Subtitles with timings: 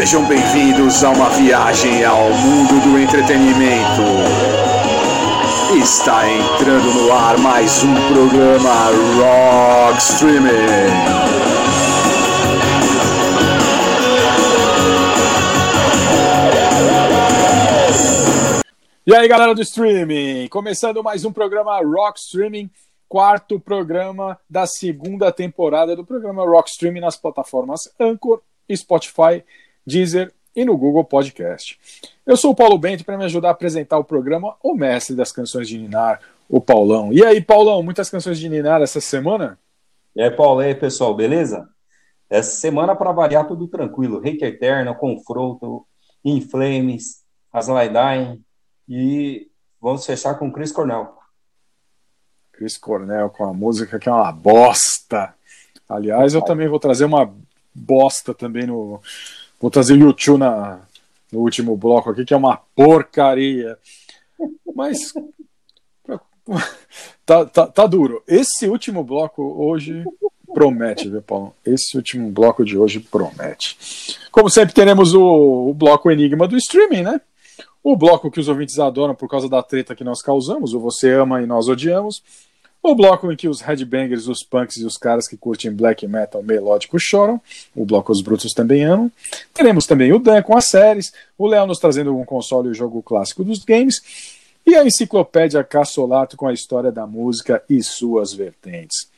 [0.00, 4.00] Sejam bem-vindos a uma viagem ao mundo do entretenimento.
[5.78, 8.86] Está entrando no ar mais um programa
[9.18, 10.48] Rock Streaming.
[19.06, 22.70] E aí, galera do streaming, começando mais um programa Rock Streaming,
[23.06, 28.40] quarto programa da segunda temporada do programa Rock Streaming nas plataformas Anchor,
[28.74, 29.44] Spotify,
[29.86, 31.78] Deezer e no Google Podcast.
[32.26, 35.32] Eu sou o Paulo Bento para me ajudar a apresentar o programa O Mestre das
[35.32, 37.12] Canções de Ninar, o Paulão.
[37.12, 39.58] E aí, Paulão, muitas canções de Ninar essa semana?
[40.14, 41.68] E aí, Paulo, e aí, pessoal, beleza?
[42.28, 44.18] Essa semana, para variar, tudo tranquilo.
[44.18, 45.86] Hate Eterno, Confronto,
[46.24, 47.22] In Flames,
[47.52, 48.42] As Dying,
[48.88, 49.48] e
[49.80, 51.20] vamos fechar com Chris Cornell.
[52.52, 55.34] Chris Cornell com a música que é uma bosta.
[55.88, 57.32] Aliás, eu também vou trazer uma
[57.74, 59.00] bosta também no.
[59.60, 60.80] Vou trazer o YouTube na,
[61.30, 63.78] no último bloco aqui, que é uma porcaria.
[64.74, 65.12] Mas.
[67.24, 68.24] Tá, tá, tá duro.
[68.26, 70.02] Esse último bloco hoje
[70.52, 71.54] promete, viu, Paulo?
[71.64, 74.18] Esse último bloco de hoje promete.
[74.32, 77.20] Como sempre, teremos o, o bloco Enigma do streaming, né?
[77.84, 81.12] O bloco que os ouvintes adoram por causa da treta que nós causamos, o Você
[81.12, 82.20] Ama e Nós Odiamos.
[82.82, 86.42] O bloco em que os headbangers, os punks e os caras que curtem black metal
[86.42, 87.40] melódico choram.
[87.74, 89.12] O bloco Os Brutos também amam.
[89.52, 91.12] Teremos também o Dan com as séries.
[91.36, 93.96] O Léo nos trazendo um console e o jogo clássico dos games.
[94.66, 99.10] E a enciclopédia Cassolato com a história da música e suas vertentes.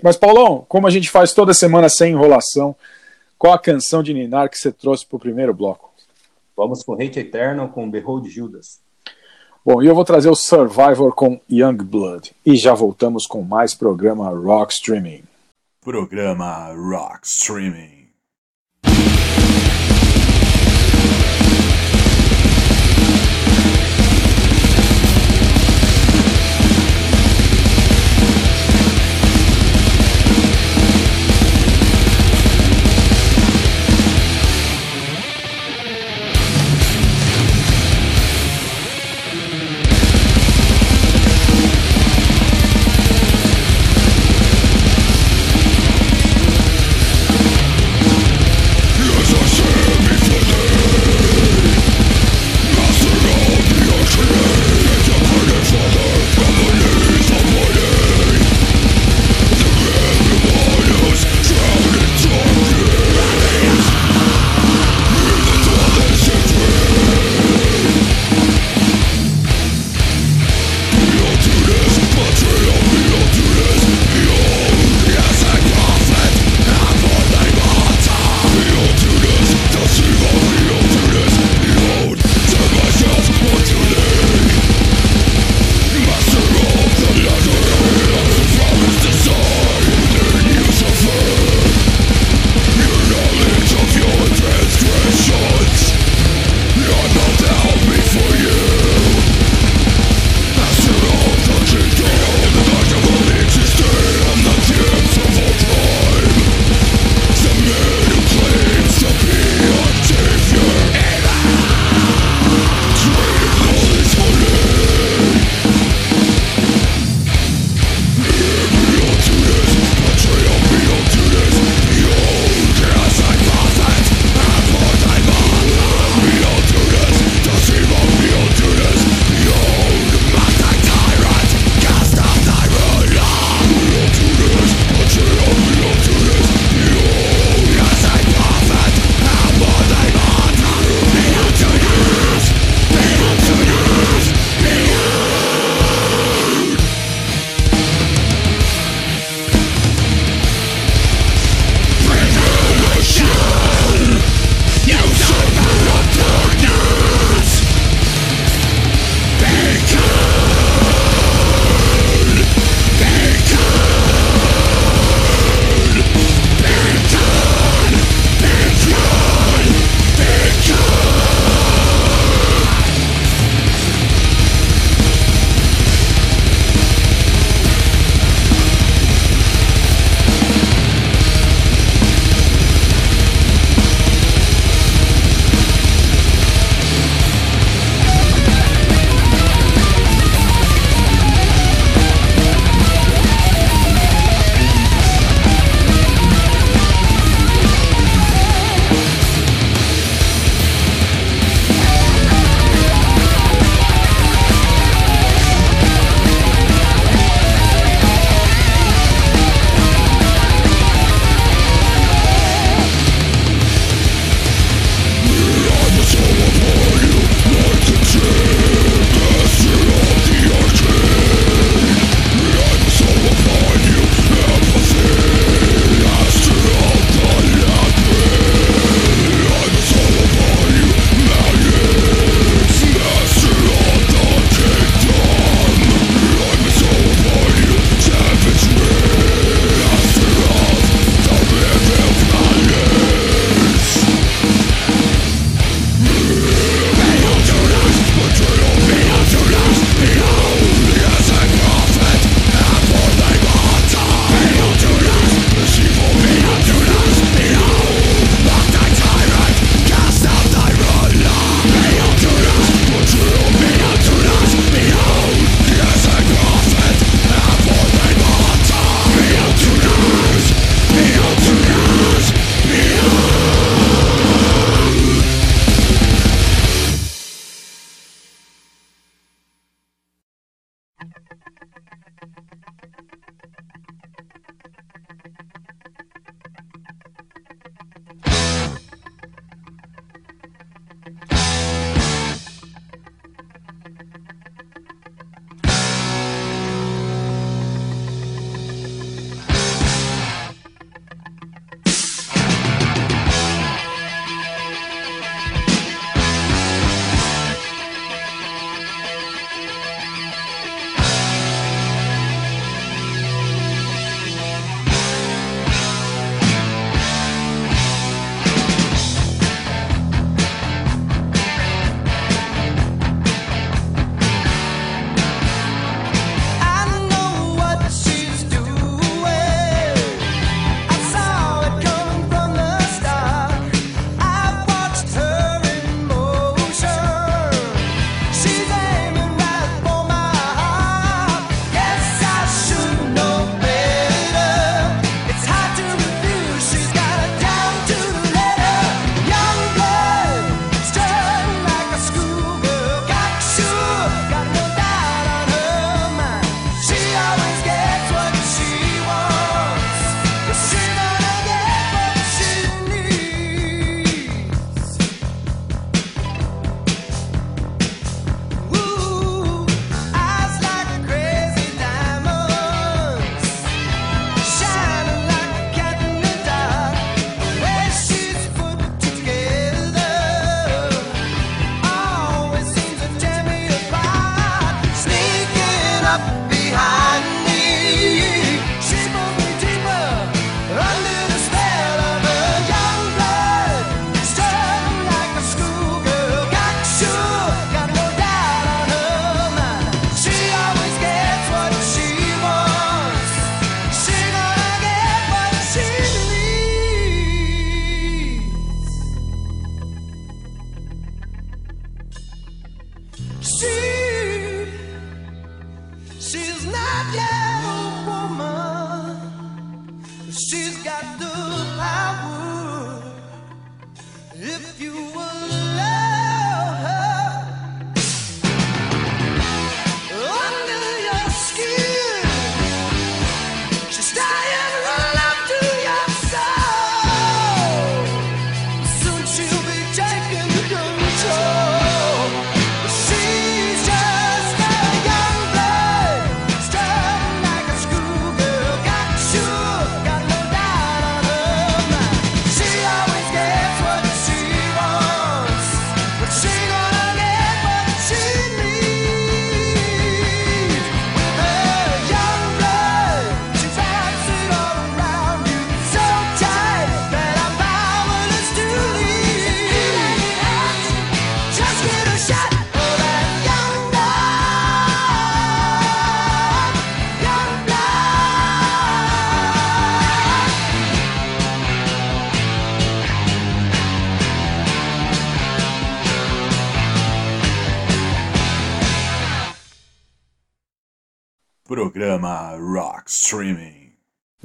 [0.00, 2.74] Mas, Paulão, como a gente faz toda semana sem enrolação,
[3.36, 5.92] qual a canção de Ninar que você trouxe para o primeiro bloco?
[6.56, 8.80] Vamos com Hate Eternal com Behold Judas.
[9.64, 12.32] Bom, e eu vou trazer o Survivor com Young Blood.
[12.44, 15.22] E já voltamos com mais programa Rock Streaming.
[15.80, 18.01] Programa Rock Streaming.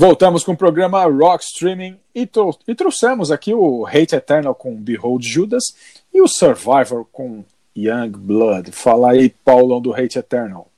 [0.07, 2.29] Voltamos com o programa Rock Streaming e,
[2.65, 5.75] e trouxemos aqui o Hate Eternal com Behold Judas
[6.13, 7.43] e o Survivor com
[7.75, 8.71] Young Blood.
[8.71, 10.71] Fala aí, Paulão, do Hate Eternal.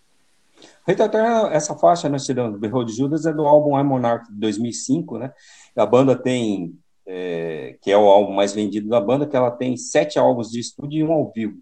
[0.84, 5.20] Hate Eternal, essa faixa nós tiramos, Behold Judas, é do álbum I Monarch de 2005,
[5.20, 5.32] né?
[5.76, 6.74] A banda tem,
[7.06, 10.60] é, que é o álbum mais vendido da banda, que ela tem sete álbuns de
[10.60, 11.60] estúdio e um ao vivo.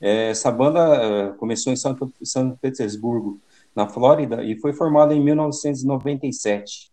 [0.00, 3.38] É, essa banda é, começou em São, São Petersburgo
[3.76, 6.90] na Flórida, e foi formada em 1997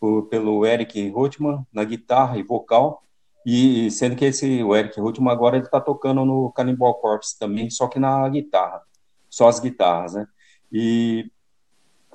[0.00, 3.02] por, pelo Eric Rothman na guitarra e vocal,
[3.44, 7.68] e sendo que esse o Eric Rothman agora ele está tocando no Cannibal Corpse também,
[7.68, 8.80] só que na guitarra,
[9.28, 10.26] só as guitarras, né?
[10.72, 11.30] E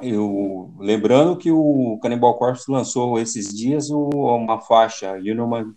[0.01, 5.73] eu lembrando que o Cannibal Corpse lançou esses dias uma faixa Human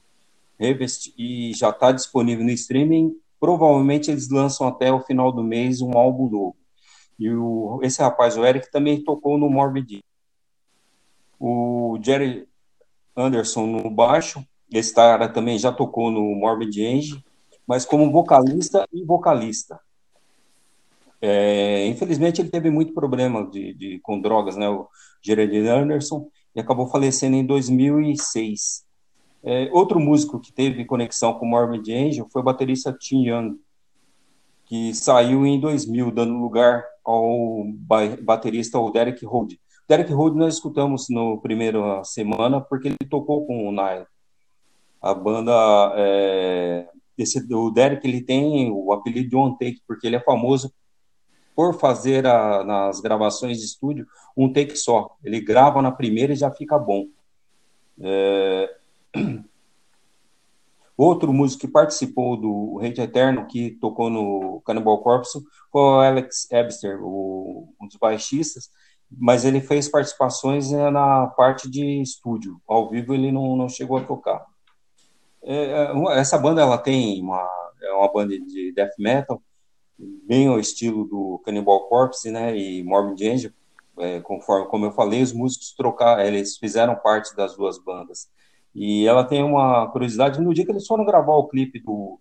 [0.60, 3.14] Harvest e já está disponível no streaming.
[3.38, 6.56] Provavelmente eles lançam até o final do mês um álbum novo.
[7.20, 10.02] E o, esse rapaz, o Eric, também tocou no Morbid.
[11.38, 12.48] O Jerry
[13.14, 17.18] Anderson no baixo, esse cara também já tocou no Morbid Angel,
[17.66, 19.78] mas como vocalista e vocalista.
[21.20, 24.88] É, infelizmente ele teve muito problema de, de, com drogas, né, o
[25.22, 28.86] Jerry Anderson, e acabou falecendo em 2006.
[29.42, 33.58] É, outro músico que teve conexão com o Morbid Angel foi o baterista Tim Young,
[34.70, 37.64] que saiu em 2000, dando lugar ao
[38.22, 39.60] baterista o Derek Hood.
[39.88, 44.06] Derek Hood nós escutamos no primeiro semana porque ele tocou com o Nile.
[45.02, 45.52] A banda,
[45.96, 50.72] é, esse, o Derek ele tem o apelido de One Take porque ele é famoso
[51.56, 55.16] por fazer a, nas gravações de estúdio um take só.
[55.24, 57.06] Ele grava na primeira e já fica bom.
[58.00, 58.72] É,
[61.02, 65.42] Outro músico que participou do Hate Eterno, que tocou no Cannibal Corpse,
[65.72, 68.68] foi o Alex Ebster, o, um dos baixistas,
[69.10, 72.60] mas ele fez participações eh, na parte de estúdio.
[72.68, 74.44] Ao vivo ele não, não chegou a tocar.
[75.42, 77.48] É, é essa banda ela tem uma,
[77.82, 79.42] é uma banda de death metal,
[79.98, 83.52] bem ao estilo do Cannibal Corpse né, e Morbid Angel,
[83.98, 88.28] é, conforme como eu falei, os músicos trocaram, eles fizeram parte das duas bandas.
[88.74, 92.20] E ela tem uma curiosidade, no dia que eles foram gravar o clipe do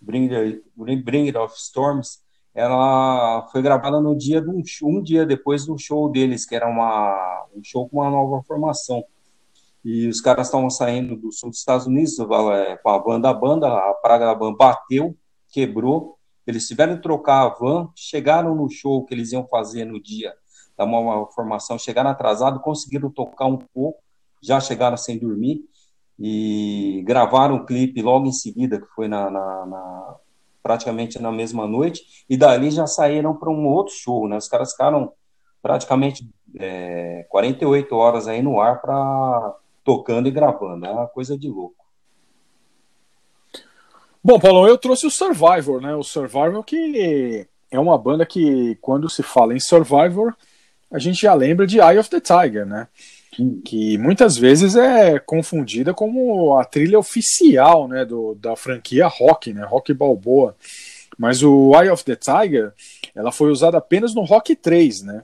[0.00, 0.28] Bring,
[0.76, 2.22] Bring It Of Storms,
[2.54, 6.68] ela foi gravada no dia de um, um dia depois do show deles, que era
[6.68, 9.04] uma, um show com uma nova formação.
[9.84, 13.34] E os caras estavam saindo do sul dos Estados Unidos é, com a banda a
[13.34, 15.16] banda, a praga da van bateu,
[15.52, 20.00] quebrou, eles tiveram que trocar a van, chegaram no show que eles iam fazer no
[20.00, 20.32] dia
[20.76, 24.02] da nova formação, chegaram atrasados, conseguiram tocar um pouco,
[24.42, 25.64] já chegaram sem dormir,
[26.18, 30.16] e gravaram um clipe logo em seguida, que foi na, na, na
[30.62, 34.36] praticamente na mesma noite, e dali já saíram para um outro show, né?
[34.36, 35.12] Os caras ficaram
[35.62, 36.28] praticamente
[36.58, 41.84] é, 48 horas aí no ar para tocando e gravando, é uma coisa de louco.
[44.22, 45.94] Bom, Paulo, eu trouxe o Survivor, né?
[45.94, 50.34] O Survivor que é uma banda que quando se fala em Survivor,
[50.90, 52.88] a gente já lembra de Eye of the Tiger, né?
[53.64, 59.64] Que muitas vezes é confundida como a trilha oficial né, do, da franquia Rock, né,
[59.64, 60.56] Rock Balboa.
[61.18, 62.72] Mas o Eye of the Tiger
[63.14, 65.22] ela foi usada apenas no Rock 3, né?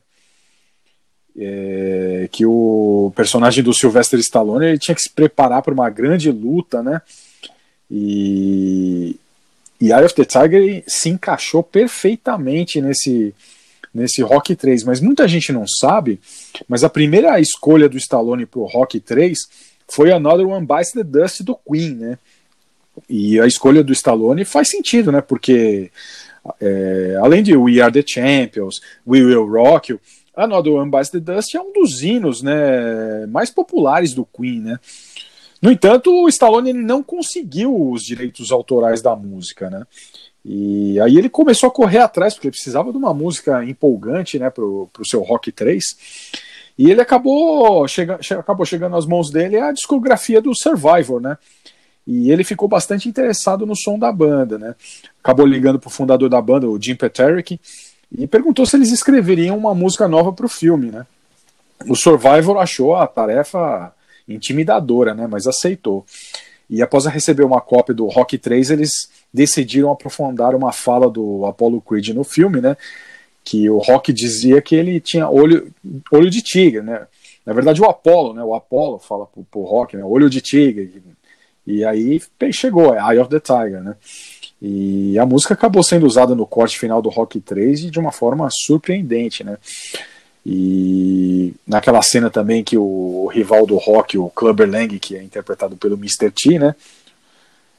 [1.36, 6.30] É, que o personagem do Sylvester Stallone ele tinha que se preparar para uma grande
[6.30, 7.00] luta, né?
[7.90, 9.16] E,
[9.80, 13.34] e Eye of the Tiger se encaixou perfeitamente nesse
[13.92, 14.84] nesse Rock 3.
[14.84, 16.20] Mas muita gente não sabe,
[16.68, 19.38] mas a primeira escolha do Stallone para o Rock 3
[19.88, 22.18] foi Another One Bites the Dust do Queen, né?
[23.08, 25.20] E a escolha do Stallone faz sentido, né?
[25.20, 25.90] Porque
[26.60, 30.00] é, além de We Are the Champions, We Will Rock You,
[30.34, 34.78] Another One Bites the Dust é um dos hinos né, mais populares do Queen, né?
[35.60, 39.86] No entanto, o Stallone ele não conseguiu os direitos autorais da música, né?
[40.44, 44.88] E aí ele começou a correr atrás, porque precisava de uma música empolgante, né, pro,
[44.92, 45.84] pro seu Rock 3.
[46.78, 51.36] E ele acabou, chega, acabou chegando às mãos dele a discografia do Survivor, né?
[52.06, 54.74] E ele ficou bastante interessado no som da banda, né?
[55.22, 57.60] Acabou ligando pro fundador da banda, o Jim Peterick,
[58.10, 61.06] e perguntou se eles escreveriam uma música nova para o filme, né?
[61.86, 63.92] O Survivor achou a tarefa
[64.26, 65.26] intimidadora, né?
[65.30, 66.04] Mas aceitou.
[66.70, 71.80] E após receber uma cópia do Rock 3, eles decidiram aprofundar uma fala do Apollo
[71.80, 72.76] Creed no filme, né?
[73.42, 75.74] Que o Rock dizia que ele tinha olho,
[76.12, 77.08] olho de tigre, né?
[77.44, 78.44] Na verdade, o Apollo, né?
[78.44, 80.04] O Apollo fala pro, pro Rock, né?
[80.04, 81.02] Olho de tigre.
[81.66, 82.22] E aí
[82.52, 83.96] chegou, é Eye of the Tiger, né?
[84.62, 88.48] E a música acabou sendo usada no corte final do Rock 3 de uma forma
[88.48, 89.58] surpreendente, né?
[90.52, 95.76] E naquela cena também que o, rival do Rock, o Clubber Lang, que é interpretado
[95.76, 96.28] pelo Mr.
[96.28, 96.74] T, né?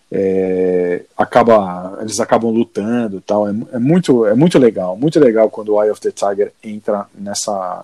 [0.09, 3.45] É, acaba, eles acabam lutando tal.
[3.45, 7.07] É, é, muito, é muito legal, muito legal quando o Eye of the Tiger entra
[7.13, 7.83] nessa.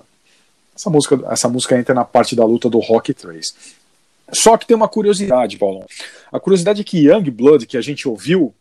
[0.74, 3.46] Essa música, essa música entra na parte da luta do Rock 3.
[4.32, 5.86] Só que tem uma curiosidade, Paulo.
[6.32, 8.54] A curiosidade é que Young Blood, que a gente ouviu,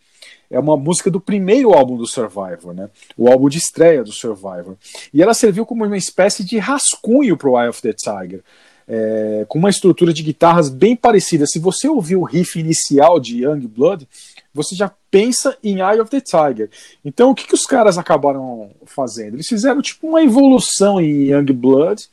[0.50, 2.88] é uma música do primeiro álbum do Survivor, né?
[3.16, 4.76] O álbum de estreia do Survivor.
[5.12, 8.42] E ela serviu como uma espécie de rascunho para o Eye of the Tiger.
[8.88, 11.44] É, com uma estrutura de guitarras bem parecida.
[11.46, 14.06] Se você ouvir o riff inicial de Young Blood,
[14.54, 16.70] você já pensa em Eye of the Tiger.
[17.04, 19.34] Então, o que, que os caras acabaram fazendo?
[19.34, 22.06] Eles fizeram tipo uma evolução em Young Blood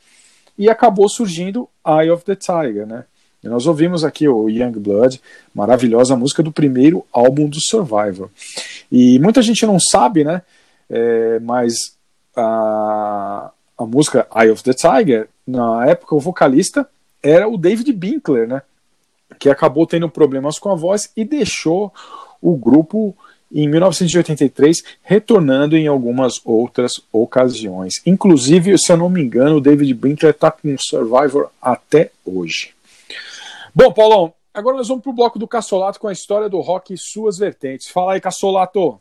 [0.58, 3.04] e acabou surgindo Eye of the Tiger, né?
[3.44, 5.20] E nós ouvimos aqui o Young Blood,
[5.54, 8.30] maravilhosa música do primeiro álbum do Survivor.
[8.90, 10.40] E muita gente não sabe, né?
[10.88, 11.74] É, mas
[12.34, 16.88] a, a música Eye of the Tiger, na época o vocalista
[17.22, 18.62] era o David Binkler, né?
[19.38, 21.92] Que acabou tendo problemas com a voz e deixou
[22.40, 23.14] o grupo
[23.52, 27.94] em 1983, retornando em algumas outras ocasiões.
[28.06, 32.73] Inclusive, se eu não me engano, o David Binkler está com Survivor até hoje.
[33.76, 36.94] Bom, Paulão, agora nós vamos para o bloco do Cassolato com a história do rock
[36.94, 37.88] e suas vertentes.
[37.88, 39.00] Fala aí, Cassolato.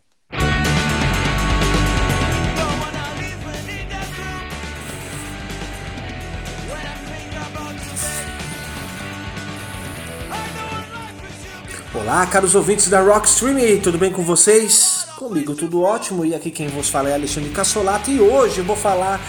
[11.94, 15.06] Olá, caros ouvintes da Rock Stream, tudo bem com vocês?
[15.16, 18.76] Comigo tudo ótimo e aqui quem vos fala é Alexandre Cassolato e hoje eu vou
[18.76, 19.22] falar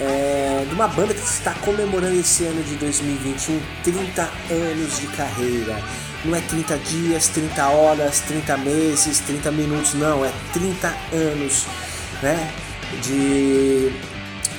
[0.00, 5.82] é, de uma banda que está comemorando esse ano de 2021 30 anos de carreira.
[6.24, 11.66] Não é 30 dias, 30 horas, 30 meses, 30 minutos, não, é 30 anos
[12.22, 12.52] né,
[13.02, 13.92] de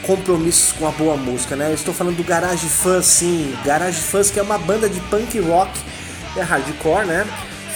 [0.04, 1.56] compromissos com a boa música.
[1.56, 1.70] Né?
[1.70, 5.38] Eu estou falando do Garage Fuzz, sim, Garage Fuzz que é uma banda de punk
[5.40, 5.72] rock,
[6.38, 7.28] é hardcore, né?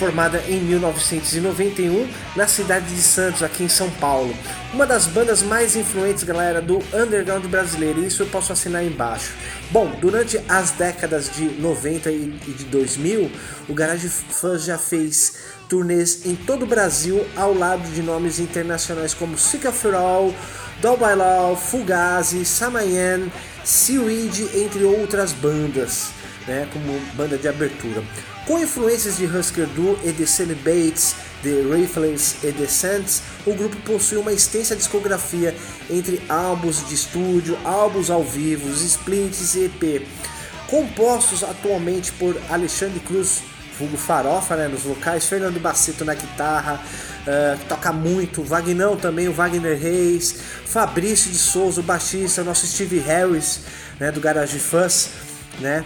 [0.04, 4.36] Formada em 1991 na cidade de Santos, aqui em São Paulo.
[4.74, 9.32] Uma das bandas mais influentes, galera, do underground brasileiro, isso eu posso assinar embaixo.
[9.72, 13.32] Bom, durante as décadas de 90 e de 2000,
[13.70, 15.36] o Garage Fuzz já fez
[15.70, 20.36] turnês em todo o Brasil ao lado de nomes internacionais como It All,
[20.82, 23.30] Doll by Law, Fugazi, Samayan,
[23.64, 26.10] Seaweed, entre outras bandas,
[26.48, 28.04] né, como banda de abertura.
[28.46, 33.76] Com influências de Husker Du e The Celibates, The Rifles e The Saints, o grupo
[33.78, 35.56] possui uma extensa discografia
[35.90, 40.06] entre álbuns de estúdio, álbuns ao vivo, splits e EP,
[40.68, 43.42] compostos atualmente por Alexandre Cruz,
[43.78, 46.82] vulgo Farofa né, nos vocais, Fernando Baceto na guitarra,
[47.22, 52.68] uh, que toca muito, Vagnão também, o Wagner Reis, Fabrício de Souza, o baixista, nosso
[52.68, 53.62] Steve Harris,
[54.00, 55.10] né, do Garage Fuzz,
[55.60, 55.86] né,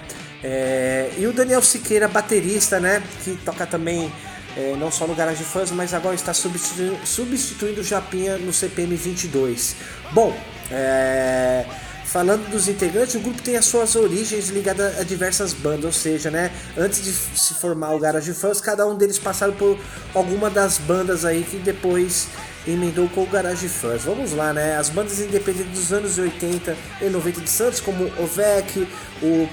[0.49, 3.03] é, e o Daniel Siqueira, baterista, né?
[3.21, 4.09] Que toca também
[4.55, 8.95] é, não só no Garage Fãs, mas agora está substituindo, substituindo o Japinha no CPM
[8.95, 9.75] 22.
[10.13, 10.33] Bom,
[10.71, 11.65] é,
[12.05, 16.31] falando dos integrantes, o grupo tem as suas origens ligadas a diversas bandas, ou seja,
[16.31, 16.49] né?
[16.77, 19.77] Antes de se formar o Garage Fãs, cada um deles passaram por
[20.15, 22.29] alguma das bandas aí que depois
[22.67, 24.03] emendou com o Garage Fãs.
[24.03, 24.77] Vamos lá, né?
[24.77, 28.87] As bandas independentes dos anos 80 e 90 de Santos, como o VEC,
[29.21, 29.47] o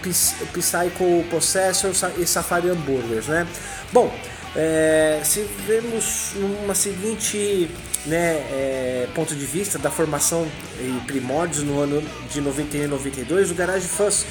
[0.52, 3.46] Psycho Possessor e Safari Hamburgers, né?
[3.92, 4.12] Bom,
[4.56, 7.68] É, se vemos numa seguinte
[8.06, 10.46] né, é, ponto de vista da formação
[10.78, 12.00] e primórdios no ano
[12.30, 14.24] de 91 e 92, o Garage Fuzz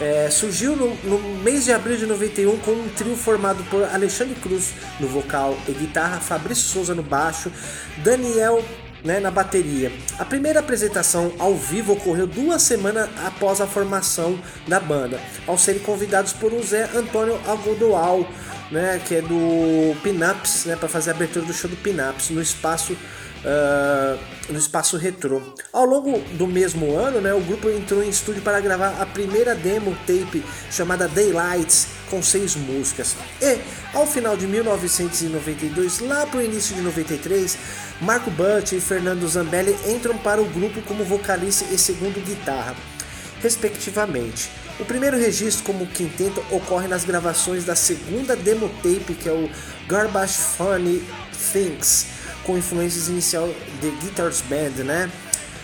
[0.00, 4.34] é, surgiu no, no, mês de abril de 91 com um trio formado por Alexandre
[4.36, 7.52] Cruz no vocal e guitarra, Fabrício Souza no baixo,
[7.98, 8.64] Daniel
[9.04, 9.92] né, na bateria.
[10.18, 15.80] A primeira apresentação ao vivo ocorreu duas semanas após a formação da banda, ao serem
[15.82, 18.26] convidados por o Zé Antônio Algodoal,
[18.70, 22.40] né, que é do Pinups, né, para fazer a abertura do show do Pinups no
[22.40, 22.96] espaço
[23.44, 24.18] uh,
[24.52, 25.40] no espaço retrô.
[25.72, 29.54] Ao longo do mesmo ano, né, o grupo entrou em estúdio para gravar a primeira
[29.54, 33.14] demo tape chamada Daylights, com seis músicas.
[33.40, 33.58] E,
[33.94, 37.56] ao final de 1992, lá para o início de 93,
[38.00, 42.74] Marco Butt e Fernando Zambelli entram para o grupo como vocalista e segundo guitarra,
[43.42, 44.50] respectivamente.
[44.78, 49.50] O primeiro registro como quinteto ocorre nas gravações da segunda demo tape, que é o
[49.86, 51.04] Garbage Funny
[51.52, 52.06] Things,
[52.44, 53.48] com influências inicial
[53.80, 55.10] de Guitars Band, né?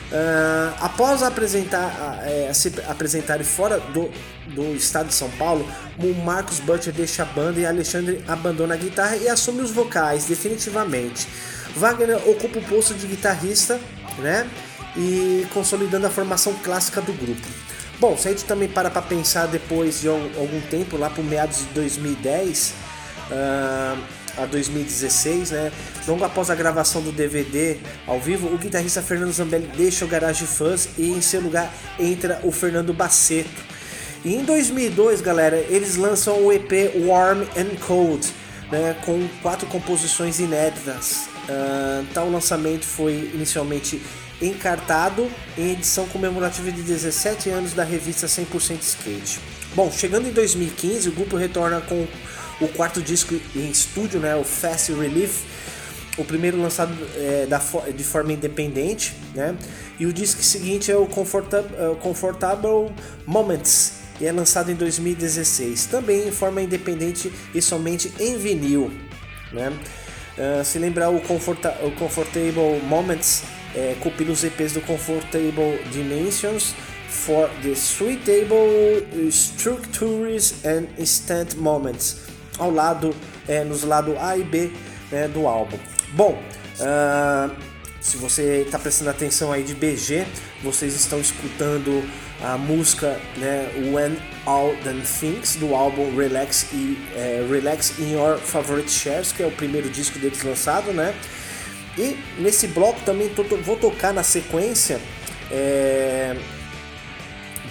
[0.07, 4.09] Uh, após apresentar, é, se apresentarem fora do,
[4.55, 8.77] do estado de São Paulo, o Marcos Butcher deixa a banda e Alexandre abandona a
[8.77, 11.27] guitarra e assume os vocais definitivamente.
[11.75, 13.81] Wagner ocupa o posto de guitarrista,
[14.19, 14.49] né?
[14.97, 17.47] E consolidando a formação clássica do grupo.
[17.99, 21.59] Bom, se a gente também para para pensar depois de algum tempo, lá por meados
[21.59, 22.75] de 2010,
[23.31, 23.99] uh,
[24.37, 25.73] a 2016, né?
[26.07, 30.47] Logo após a gravação do DVD ao vivo, o guitarrista Fernando Zambelli deixa o Garage
[30.47, 33.77] Fuzz e em seu lugar entra o Fernando Baceto.
[34.25, 36.73] E em 2002, galera, eles lançam o EP
[37.07, 38.27] Warm and Cold,
[38.73, 41.29] né, com quatro composições inéditas.
[41.49, 44.03] Uh, tal lançamento foi inicialmente
[44.43, 49.41] encartado em edição comemorativa de 17 anos da revista 100% Skate.
[49.75, 52.07] Bom, chegando em 2015, o grupo retorna com
[52.61, 55.45] o quarto disco em estúdio, né, o Fast Relief,
[56.17, 57.59] o primeiro lançado é, da,
[57.95, 59.55] de forma independente, né,
[59.99, 62.93] e o disco seguinte é o Comfortable, uh, Comfortable
[63.27, 68.91] Moments, e é lançado em 2016, também em forma independente e somente em vinil.
[69.53, 69.71] Né.
[70.39, 73.43] Uh, se lembrar o, o Comfortable Moments,
[73.75, 76.75] é, copia os EPs do Comfortable Dimensions,
[77.09, 82.26] for the Suitable Structures and Instant Moments
[82.59, 83.15] ao lado,
[83.47, 84.71] é, nos lados A e B
[85.11, 85.79] né, do álbum.
[86.13, 86.41] Bom,
[86.81, 87.55] uh,
[88.01, 90.27] se você está prestando atenção aí de BG,
[90.63, 92.09] vocês estão escutando
[92.43, 98.39] a música né, When All the Things do álbum Relax e é, Relax in Your
[98.39, 101.15] Favorite Shares, que é o primeiro disco deles lançado, né?
[101.99, 105.01] E nesse bloco também tô, vou tocar na sequência
[105.51, 106.37] é,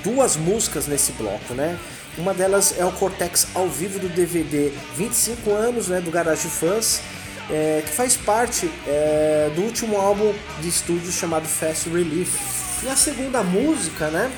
[0.04, 1.78] duas músicas nesse bloco, né?
[2.18, 7.02] Uma delas é o Cortex ao vivo do DVD 25 anos né, do Garage Fans,
[7.50, 12.34] é, que faz parte é, do último álbum de estúdio chamado Fast Relief.
[12.84, 14.32] E a segunda música né,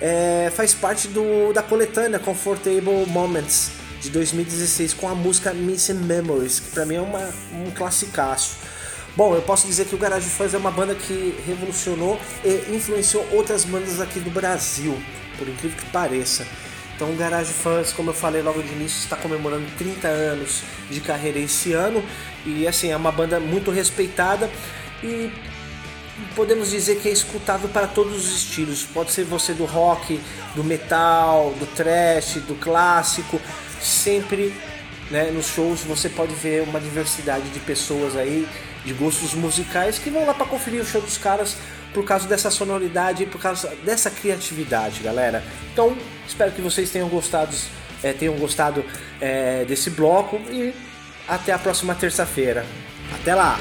[0.00, 6.60] é, faz parte do, da coletânea Comfortable Moments de 2016 com a música Missing Memories,
[6.60, 8.56] que para mim é uma, um classicaço.
[9.16, 13.26] Bom, eu posso dizer que o Garage Fans é uma banda que revolucionou e influenciou
[13.32, 14.96] outras bandas aqui do Brasil,
[15.38, 16.46] por incrível que pareça.
[16.96, 20.98] Então, o Garage Fans, como eu falei logo de início, está comemorando 30 anos de
[21.00, 22.02] carreira esse ano.
[22.46, 24.50] E assim é uma banda muito respeitada
[25.04, 25.30] e
[26.34, 28.84] podemos dizer que é escutável para todos os estilos.
[28.84, 30.18] Pode ser você do rock,
[30.54, 33.38] do metal, do thrash, do clássico,
[33.78, 34.54] sempre
[35.10, 38.48] né, nos shows você pode ver uma diversidade de pessoas aí,
[38.84, 41.56] de gostos musicais que vão lá para conferir o show dos caras
[41.96, 45.42] por causa dessa sonoridade e por causa dessa criatividade, galera.
[45.72, 45.96] Então,
[46.28, 47.56] espero que vocês tenham gostado,
[48.02, 48.84] é, tenham gostado
[49.18, 50.74] é, desse bloco e
[51.26, 52.66] até a próxima terça-feira.
[53.14, 53.58] Até lá!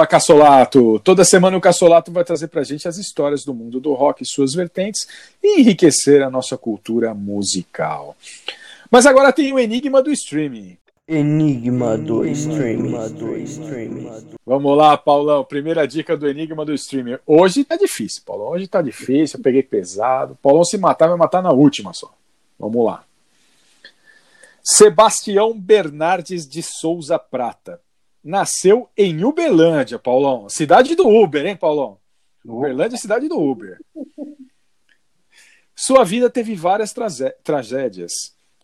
[0.00, 0.98] Boa, Cassolato!
[1.00, 4.26] Toda semana o Cassolato vai trazer pra gente as histórias do mundo do rock e
[4.26, 5.06] suas vertentes
[5.42, 8.16] e enriquecer a nossa cultura musical.
[8.90, 10.78] Mas agora tem o enigma do streaming.
[11.06, 12.94] Enigma do streaming.
[14.46, 15.44] Vamos lá, Paulão.
[15.44, 17.18] Primeira dica do enigma do streaming.
[17.26, 18.48] Hoje tá difícil, Paulão.
[18.52, 20.34] Hoje tá difícil, eu peguei pesado.
[20.40, 22.10] Paulão se matar, vai matar na última só.
[22.58, 23.04] Vamos lá.
[24.64, 27.78] Sebastião Bernardes de Souza Prata.
[28.22, 30.48] Nasceu em Uberlândia, Paulão.
[30.48, 31.98] Cidade do Uber, hein, Paulão?
[32.44, 33.78] Uberlândia é cidade do Uber.
[35.74, 36.94] Sua vida teve várias
[37.42, 38.12] tragédias.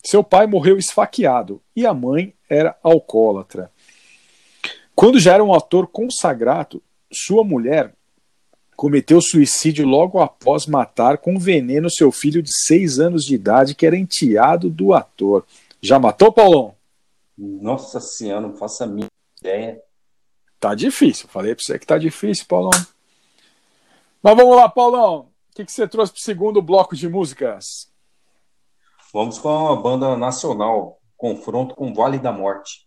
[0.05, 3.73] Seu pai morreu esfaqueado e a mãe era alcoólatra.
[4.95, 7.95] Quando já era um ator consagrado, sua mulher
[8.77, 13.87] cometeu suicídio logo após matar com veneno seu filho de seis anos de idade, que
[13.87, 15.45] era enteado do ator.
[15.81, 16.75] Já matou, Paulão?
[17.37, 19.07] Nossa senhora, não faço a minha
[19.47, 19.81] ideia.
[20.59, 21.29] Tá difícil.
[21.29, 22.73] Falei pra você que tá difícil, Paulão.
[24.23, 25.29] Mas vamos lá, Paulão.
[25.51, 27.91] O que, que você trouxe pro segundo bloco de músicas?
[29.13, 32.87] Vamos com uma banda nacional, confronto com Vale da Morte.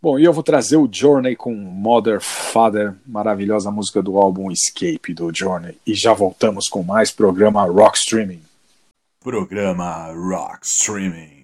[0.00, 5.14] Bom, e eu vou trazer o Journey com Mother Father, maravilhosa música do álbum Escape
[5.14, 5.78] do Journey.
[5.86, 8.42] E já voltamos com mais programa Rock Streaming.
[9.20, 11.41] Programa Rock Streaming.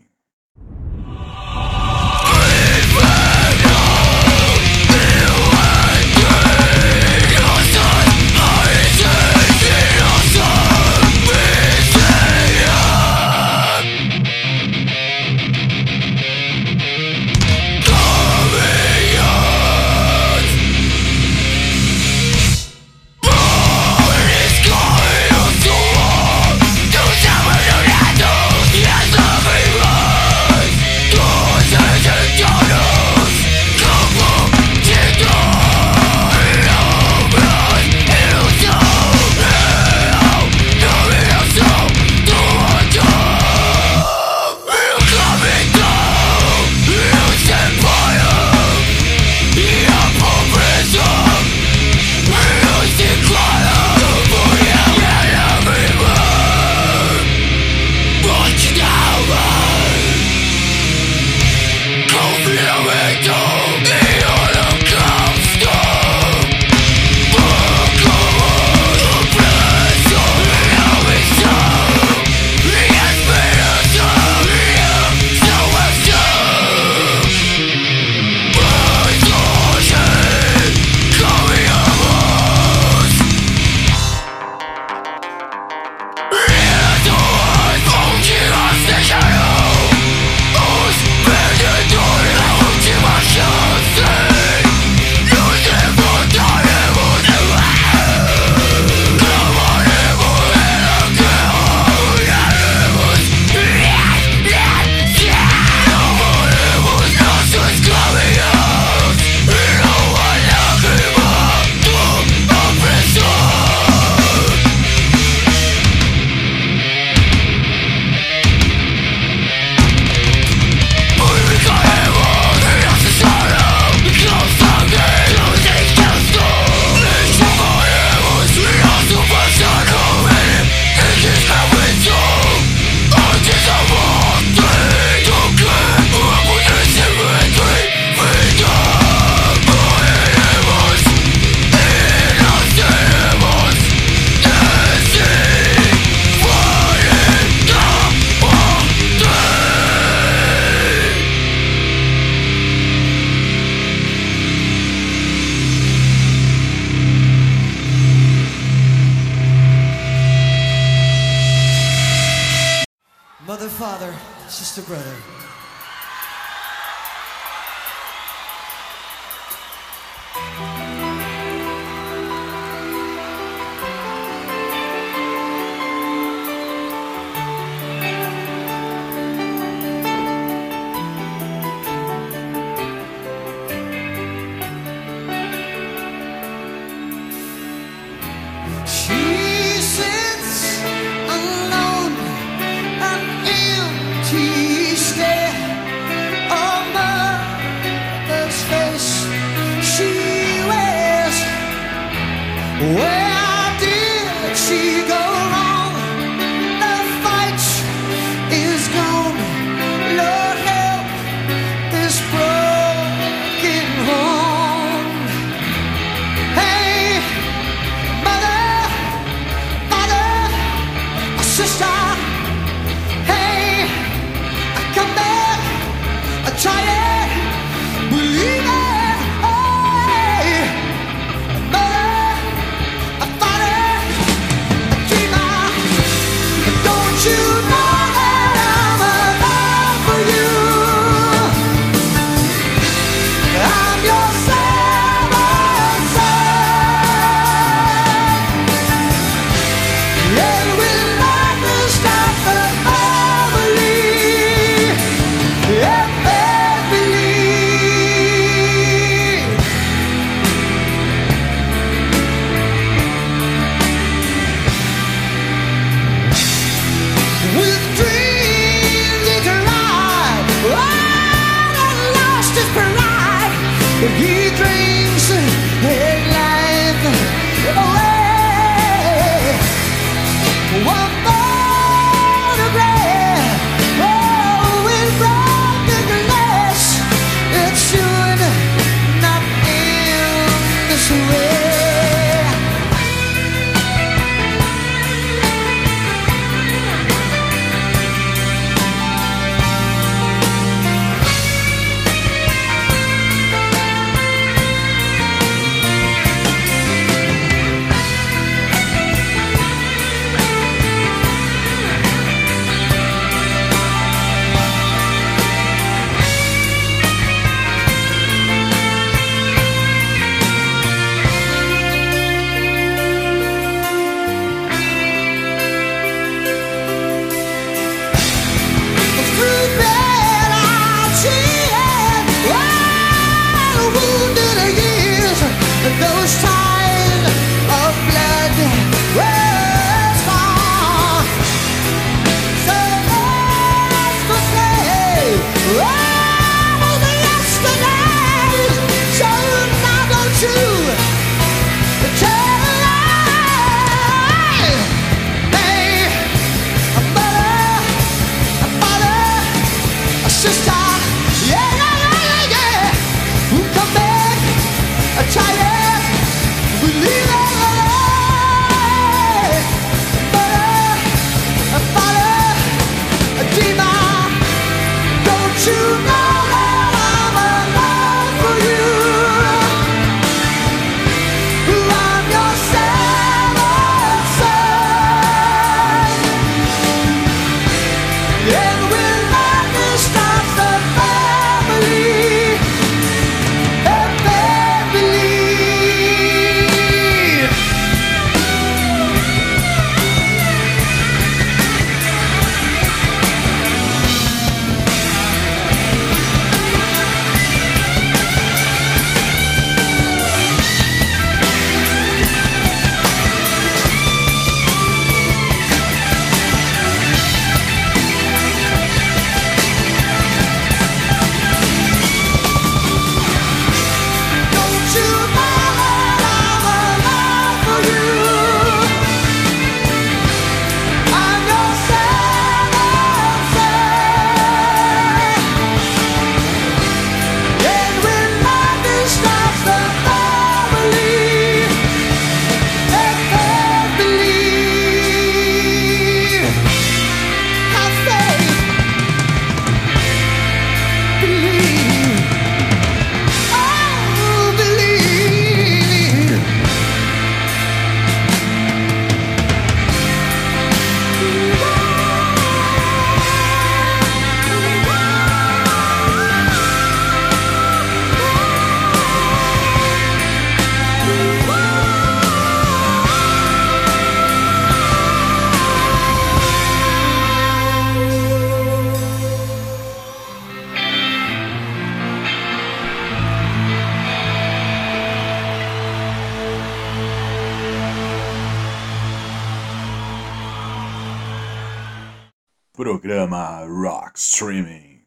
[494.38, 495.00] Streaming.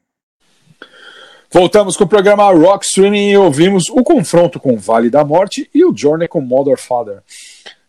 [1.50, 5.86] Voltamos com o programa Rock Streaming e ouvimos o confronto com Vale da Morte e
[5.86, 7.24] o Journey com Mother Father.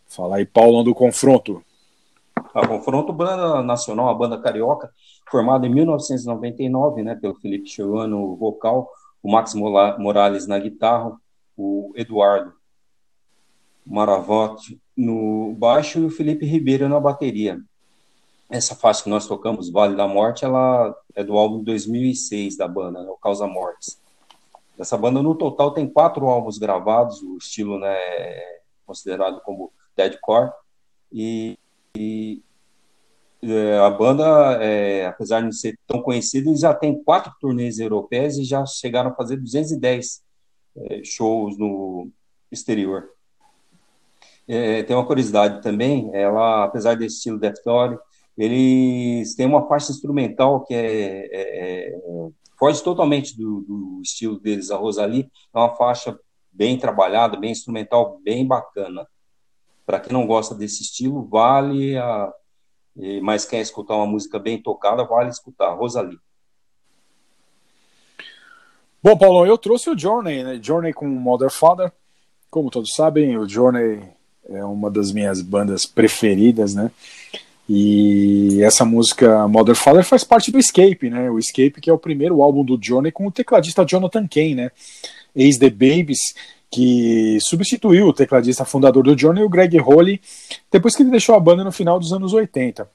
[0.06, 1.60] Fala aí, Paulão, do confronto.
[2.54, 4.92] A confronto banda nacional, a banda carioca,
[5.28, 8.88] formada em 1999, né, pelo Felipe Chouan no vocal,
[9.20, 11.12] o Max Morales na guitarra,
[11.56, 12.52] o Eduardo
[13.84, 17.58] Maravotti no baixo e o Felipe Ribeiro na bateria
[18.52, 23.02] essa faixa que nós tocamos, Vale da Morte, ela é do álbum 2006 da banda,
[23.02, 23.98] né, o Causa Mortes.
[24.78, 30.52] Essa banda, no total, tem quatro álbuns gravados, o estilo né, é considerado como deadcore,
[31.10, 31.58] e,
[31.96, 32.42] e
[33.42, 38.36] é, a banda, é, apesar de não ser tão conhecida, já tem quatro turnês europeias
[38.36, 40.22] e já chegaram a fazer 210
[40.76, 42.10] é, shows no
[42.50, 43.08] exterior.
[44.46, 47.98] É, tem uma curiosidade também, ela, apesar desse estilo deathcore,
[48.36, 51.98] eles têm uma faixa instrumental que é, é, é
[52.58, 56.18] foge totalmente do, do, estilo deles, a Rosalie, é uma faixa
[56.50, 59.06] bem trabalhada, bem instrumental, bem bacana.
[59.84, 62.32] Para quem não gosta desse estilo, vale a,
[63.22, 66.18] mas quer escutar uma música bem tocada, vale escutar, Rosalie.
[69.02, 70.60] Bom, Paulo, eu trouxe o Journey, né?
[70.62, 71.92] Journey com Mother Father.
[72.48, 74.08] Como todos sabem, o Journey
[74.44, 76.90] é uma das minhas bandas preferidas, né?
[77.68, 81.30] E essa música Mother Father faz parte do Escape, né?
[81.30, 84.70] O Escape que é o primeiro álbum do Johnny com o tecladista Jonathan Kane, né?
[85.34, 86.34] Ex The Babies,
[86.70, 90.20] que substituiu o tecladista fundador do Johnny, o Greg Holly,
[90.70, 92.88] depois que ele deixou a banda no final dos anos 80.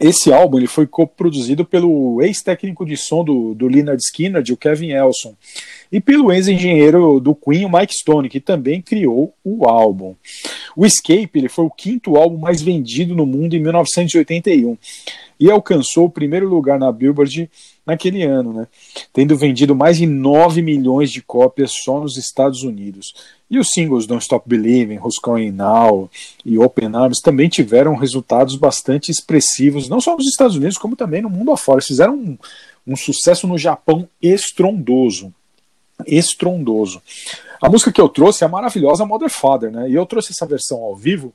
[0.00, 4.90] Esse álbum ele foi coproduzido pelo ex-técnico de som do, do Leonard Skinner, o Kevin
[4.90, 5.34] Elson,
[5.90, 10.14] e pelo ex-engenheiro do Queen, o Mike Stone, que também criou o álbum.
[10.76, 14.76] O Escape ele foi o quinto álbum mais vendido no mundo em 1981
[15.38, 17.50] e alcançou o primeiro lugar na Billboard
[17.86, 18.66] naquele ano, né?
[19.12, 23.14] tendo vendido mais de 9 milhões de cópias só nos Estados Unidos.
[23.50, 26.10] E os singles Don't Stop Believing, Who's Calling Now
[26.44, 31.22] e Open Arms também tiveram resultados bastante expressivos, não só nos Estados Unidos, como também
[31.22, 31.78] no mundo afora.
[31.78, 32.38] Eles fizeram um,
[32.86, 35.32] um sucesso no Japão estrondoso
[36.06, 37.02] estrondoso.
[37.60, 39.90] A música que eu trouxe é a maravilhosa Mother Father, né?
[39.90, 41.32] E eu trouxe essa versão ao vivo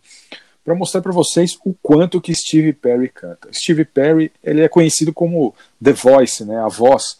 [0.64, 3.50] para mostrar para vocês o quanto que Steve Perry canta.
[3.54, 5.54] Steve Perry, ele é conhecido como
[5.84, 6.58] The Voice, né?
[6.60, 7.18] A voz.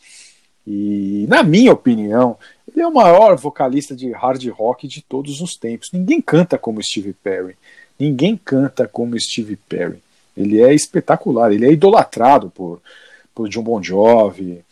[0.66, 2.38] E na minha opinião,
[2.72, 5.90] ele é o maior vocalista de hard rock de todos os tempos.
[5.92, 7.56] Ninguém canta como Steve Perry.
[8.00, 10.02] Ninguém canta como Steve Perry.
[10.36, 12.82] Ele é espetacular, ele é idolatrado por,
[13.36, 14.64] por John Bon Jovi,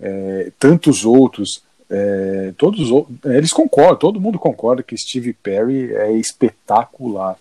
[0.00, 1.62] é, tantos outros.
[1.88, 2.88] É, todos
[3.24, 7.38] eles concordam, todo mundo concorda que Steve Perry é espetacular,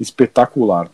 [0.00, 0.90] espetacular.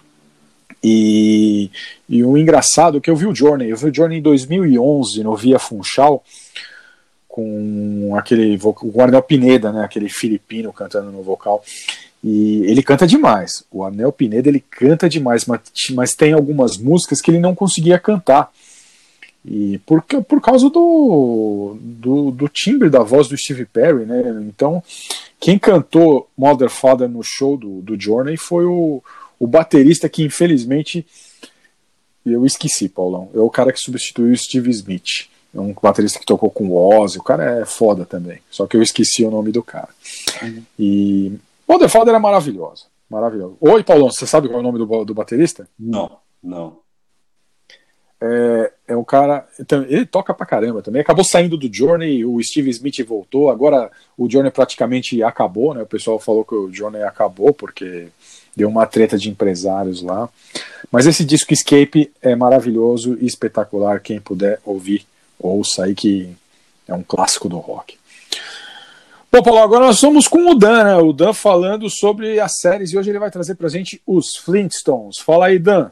[0.82, 1.70] E,
[2.08, 5.22] e o engraçado é que eu vi o Journey, eu vi o Journey em 2011
[5.22, 6.22] no Via Funchal
[7.26, 11.64] com aquele o Arnel Pineda, né, aquele filipino cantando no vocal.
[12.22, 13.64] E ele canta demais.
[13.72, 17.98] O Arnel Pineda ele canta demais, mas, mas tem algumas músicas que ele não conseguia
[17.98, 18.50] cantar.
[19.44, 24.22] E por, por causa do, do, do, timbre da voz do Steve Perry, né?
[24.48, 24.82] Então,
[25.38, 29.02] quem cantou Mother Father no show do, do Journey foi o,
[29.38, 31.06] o baterista que, infelizmente,
[32.24, 33.28] eu esqueci, Paulão.
[33.34, 35.28] É o cara que substituiu o Steve Smith.
[35.54, 37.18] É um baterista que tocou com o Ozzy.
[37.18, 38.38] O cara é foda também.
[38.50, 39.90] Só que eu esqueci o nome do cara.
[40.42, 40.62] Uhum.
[40.78, 41.32] E
[41.68, 42.84] Mother Father é maravilhosa.
[43.10, 43.54] Maravilhosa.
[43.60, 45.68] Oi, Paulão, você sabe qual é o nome do, do baterista?
[45.78, 46.83] Não, não
[48.26, 49.46] é, é um cara.
[49.60, 51.02] Então, ele toca pra caramba também.
[51.02, 53.50] Acabou saindo do Journey, o Steve Smith voltou.
[53.50, 55.82] Agora o Journey praticamente acabou, né?
[55.82, 58.08] O pessoal falou que o Journey acabou porque
[58.56, 60.28] deu uma treta de empresários lá.
[60.90, 64.00] Mas esse disco Escape é maravilhoso e espetacular.
[64.00, 65.06] Quem puder ouvir,
[65.38, 66.34] ouça aí que
[66.88, 67.98] é um clássico do rock.
[69.30, 70.96] Bom, Paulo, agora nós somos com o Dan, né?
[70.96, 75.18] O Dan falando sobre as séries e hoje ele vai trazer pra gente os Flintstones.
[75.18, 75.90] Fala aí, Dan.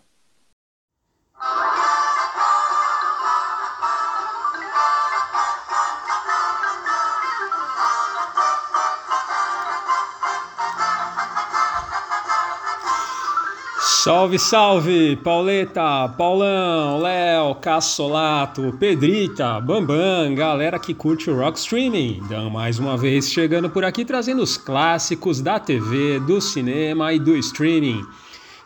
[14.02, 15.14] Salve, salve!
[15.22, 22.20] Pauleta, Paulão, Léo, Cassolato, Pedrita, Bambam, galera que curte o rock streaming.
[22.50, 27.36] Mais uma vez chegando por aqui trazendo os clássicos da TV, do cinema e do
[27.36, 28.04] streaming.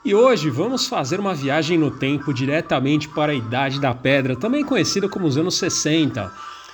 [0.02, 4.64] E hoje vamos fazer uma viagem no tempo diretamente para a Idade da Pedra, também
[4.64, 6.32] conhecida como os anos 60,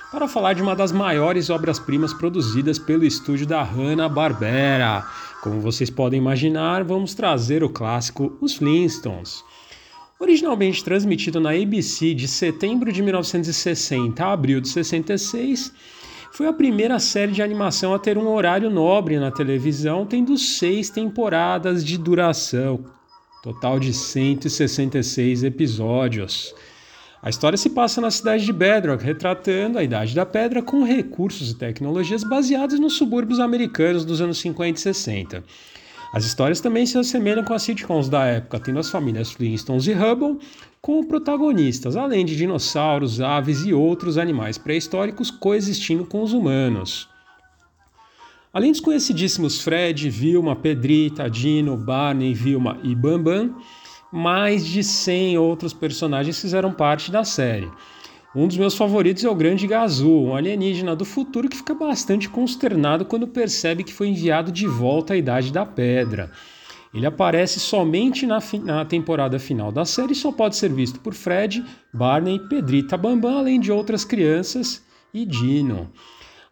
[0.09, 5.03] para falar de uma das maiores obras-primas produzidas pelo estúdio da Hanna-Barbera
[5.43, 9.43] como vocês podem imaginar, vamos trazer o clássico Os Flintstones.
[10.17, 15.73] Originalmente transmitido na ABC de setembro de 1960 a abril de 66,
[16.31, 20.89] foi a primeira série de animação a ter um horário nobre na televisão, tendo seis
[20.89, 22.85] temporadas de duração,
[23.43, 26.55] total de 166 episódios.
[27.23, 31.51] A história se passa na cidade de Bedrock, retratando a Idade da Pedra com recursos
[31.51, 35.43] e tecnologias baseados nos subúrbios americanos dos anos 50 e 60.
[36.13, 39.93] As histórias também se assemelham com as sitcoms da época, tendo as famílias Flintstones e
[39.93, 40.37] Hubble
[40.81, 47.07] como protagonistas, além de dinossauros, aves e outros animais pré-históricos coexistindo com os humanos.
[48.51, 53.55] Além dos conhecidíssimos Fred, Vilma, Pedrita, Dino, Barney, Vilma e Bambam,
[54.13, 57.67] mais de 100 outros personagens fizeram parte da série.
[58.35, 62.29] Um dos meus favoritos é o Grande Gazoo, um alienígena do futuro que fica bastante
[62.29, 66.29] consternado quando percebe que foi enviado de volta à Idade da Pedra.
[66.93, 71.15] Ele aparece somente na, na, temporada final da série e só pode ser visto por
[71.15, 75.89] Fred, Barney, Pedrita Bambam, além de outras crianças e Dino.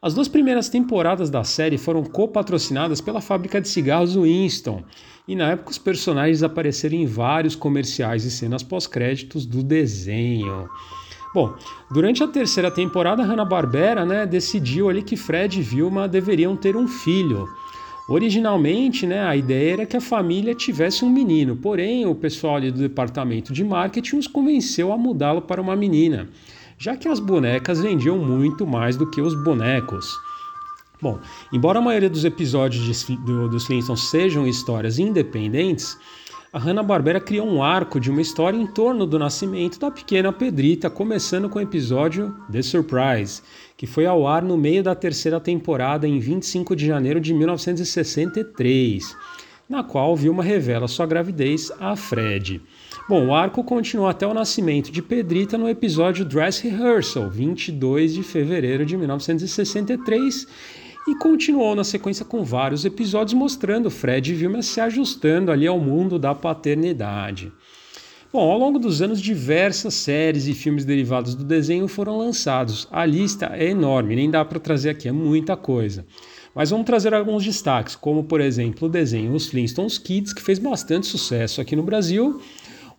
[0.02, 4.84] As duas primeiras temporadas da série foram co-patrocinadas pela fábrica de cigarros Winston,
[5.28, 10.70] e na época os personagens apareceram em vários comerciais e cenas pós-créditos do desenho.
[11.34, 11.56] Bom,
[11.90, 16.88] durante a terceira temporada, Hanna-Barbera né, decidiu ali que Fred e Vilma deveriam ter um
[16.88, 17.48] filho.
[18.10, 22.72] Originalmente, né, a ideia era que a família tivesse um menino, porém o pessoal ali
[22.72, 26.28] do departamento de marketing os convenceu a mudá-lo para uma menina
[26.82, 30.04] já que as bonecas vendiam muito mais do que os bonecos.
[31.02, 31.20] Bom,
[31.52, 35.98] embora a maioria dos episódios de, do, dos Flintstones sejam histórias independentes,
[36.54, 40.90] a Hanna-Barbera criou um arco de uma história em torno do nascimento da pequena Pedrita,
[40.90, 43.42] começando com o episódio The Surprise,
[43.76, 49.16] que foi ao ar no meio da terceira temporada em 25 de janeiro de 1963,
[49.68, 52.62] na qual Vilma revela sua gravidez a Fred.
[53.08, 58.24] Bom, o arco continuou até o nascimento de Pedrita no episódio Dress Rehearsal, 22 de
[58.24, 60.48] fevereiro de 1963,
[61.08, 65.80] e continuou na sequência com vários episódios mostrando Fred e Vilma se ajustando ali ao
[65.80, 67.52] mundo da paternidade.
[68.32, 72.88] Bom, ao longo dos anos, diversas séries e filmes derivados do desenho foram lançados.
[72.90, 76.06] A lista é enorme, nem dá para trazer aqui, é muita coisa.
[76.56, 80.60] Mas vamos trazer alguns destaques, como por exemplo o desenho Os Flintstones Kids, que fez
[80.60, 82.42] bastante sucesso aqui no Brasil.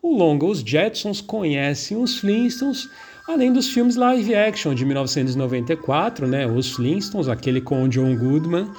[0.02, 2.90] O longa Os Jetsons conhecem os Flintstones,
[3.28, 6.46] além dos filmes live action de 1994, né?
[6.46, 8.70] Os Flintstones, aquele com John Goodman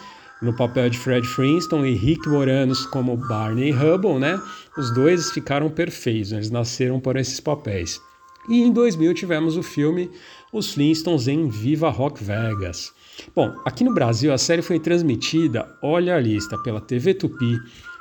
[0.42, 4.40] no papel de Fred Flintstone e Rick Moranos como Barney Hubble, né?
[4.78, 8.02] Os dois ficaram perfeitos, eles nasceram para esses papéis.
[8.50, 10.12] E em 2000 tivemos o filme
[10.52, 12.92] Os Flintstones em Viva Rock Vegas.
[13.34, 17.58] Bom, aqui no Brasil a série foi transmitida, olha a lista, pela TV Tupi,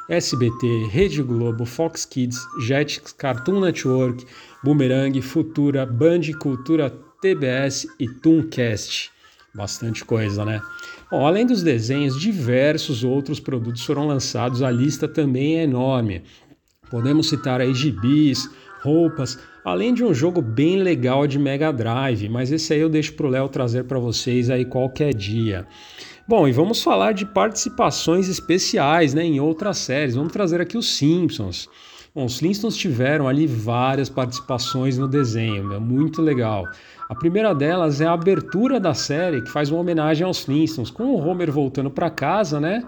[0.08, 4.26] SBT, Rede Globo, Fox Kids, Jetix, Cartoon Network,
[4.62, 6.90] Boomerang, Futura, Band Cultura,
[7.20, 9.10] TBS e Tooncast.
[9.54, 10.62] Bastante coisa, né?
[11.10, 16.22] Bom, além dos desenhos, diversos outros produtos foram lançados, a lista também é enorme.
[16.90, 18.48] Podemos citar aí gibis,
[18.82, 23.14] roupas, além de um jogo bem legal de Mega Drive, mas esse aí eu deixo
[23.14, 25.66] para o Léo trazer para vocês aí qualquer dia.
[26.26, 30.14] Bom, e vamos falar de participações especiais né, em outras séries.
[30.14, 31.68] Vamos trazer aqui os Simpsons.
[32.14, 36.66] Bom, os Flintstones tiveram ali várias participações no desenho, é muito legal.
[37.08, 41.04] A primeira delas é a abertura da série, que faz uma homenagem aos Flintstones, com
[41.04, 42.84] o Homer voltando para casa, né?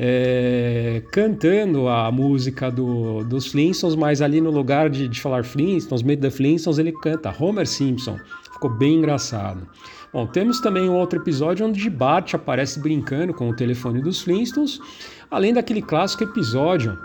[0.00, 6.04] é, cantando a música do, dos Flintstones, mas ali no lugar de, de falar Flintstones,
[6.04, 8.16] Meet the Flintstones, ele canta Homer Simpson.
[8.52, 9.66] Ficou bem engraçado.
[10.12, 14.80] Bom, temos também um outro episódio onde Bart aparece brincando com o telefone dos Flintstones,
[15.28, 16.96] além daquele clássico episódio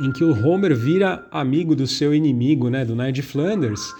[0.00, 3.92] em que o Homer vira amigo do seu inimigo, né, do Ned Flanders,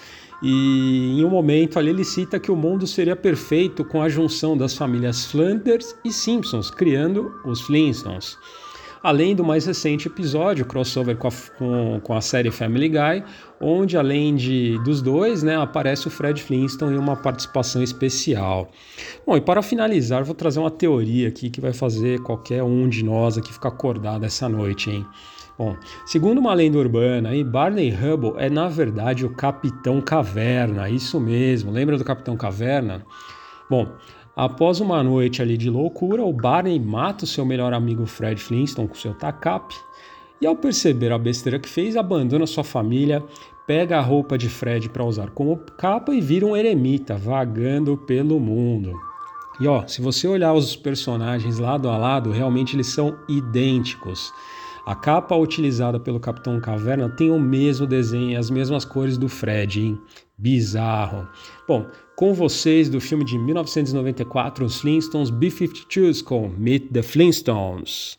[0.43, 4.57] e em um momento ali ele cita que o mundo seria perfeito com a junção
[4.57, 8.37] das famílias Flanders e Simpsons, criando os Flintstones.
[9.03, 13.23] Além do mais recente episódio, crossover com a, com, com a série Family Guy,
[13.61, 18.69] onde além de, dos dois, né, aparece o Fred Flintstone em uma participação especial.
[19.25, 23.05] Bom, e para finalizar, vou trazer uma teoria aqui que vai fazer qualquer um de
[23.05, 25.07] nós aqui ficar acordado essa noite, hein?
[25.59, 31.71] Bom, segundo uma lenda urbana, Barney Hubble é na verdade o Capitão Caverna, isso mesmo.
[31.71, 33.07] Lembra do Capitão Caverna?
[33.69, 33.89] Bom,
[34.37, 38.87] após uma noite ali de loucura, o Barney mata o seu melhor amigo Fred Flintstone
[38.87, 39.75] com seu tacape
[40.41, 43.25] e ao perceber a besteira que fez, abandona sua família,
[43.67, 48.39] pega a roupa de Fred para usar como capa e vira um eremita vagando pelo
[48.39, 48.93] mundo.
[49.59, 54.31] E ó, se você olhar os personagens lado a lado, realmente eles são idênticos.
[54.87, 59.81] A capa utilizada pelo Capitão Caverna tem o mesmo desenho as mesmas cores do Fred,
[59.81, 60.01] hein?
[60.39, 61.27] Bizarro.
[61.67, 68.17] Bom, com vocês do filme de 1994, Os Flintstones B-52s com Meet the Flintstones.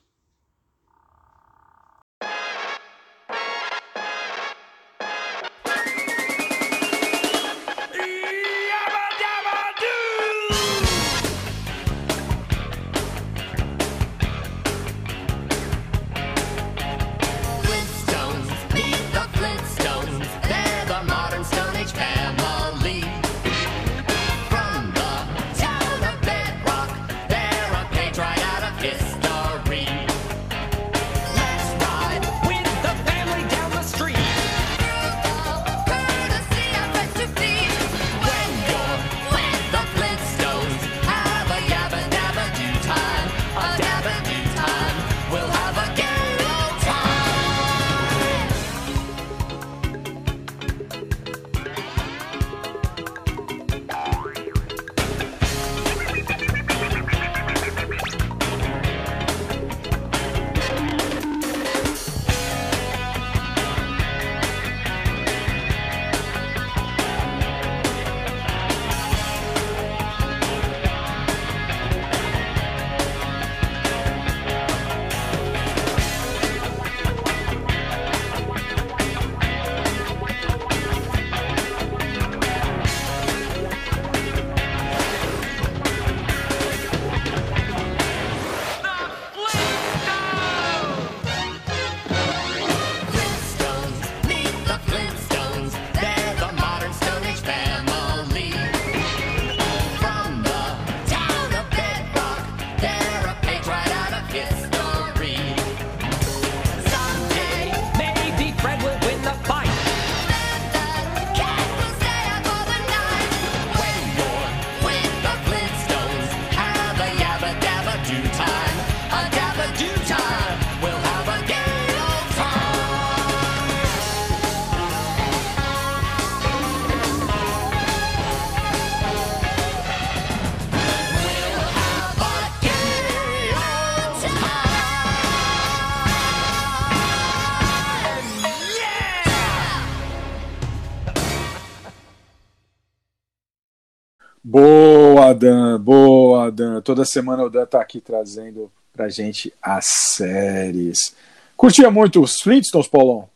[146.88, 149.85] Toda semana o Dan tá aqui trazendo pra gente as
[150.15, 151.13] séries.
[151.57, 153.27] Curtia muito os Flintstones, Paulão?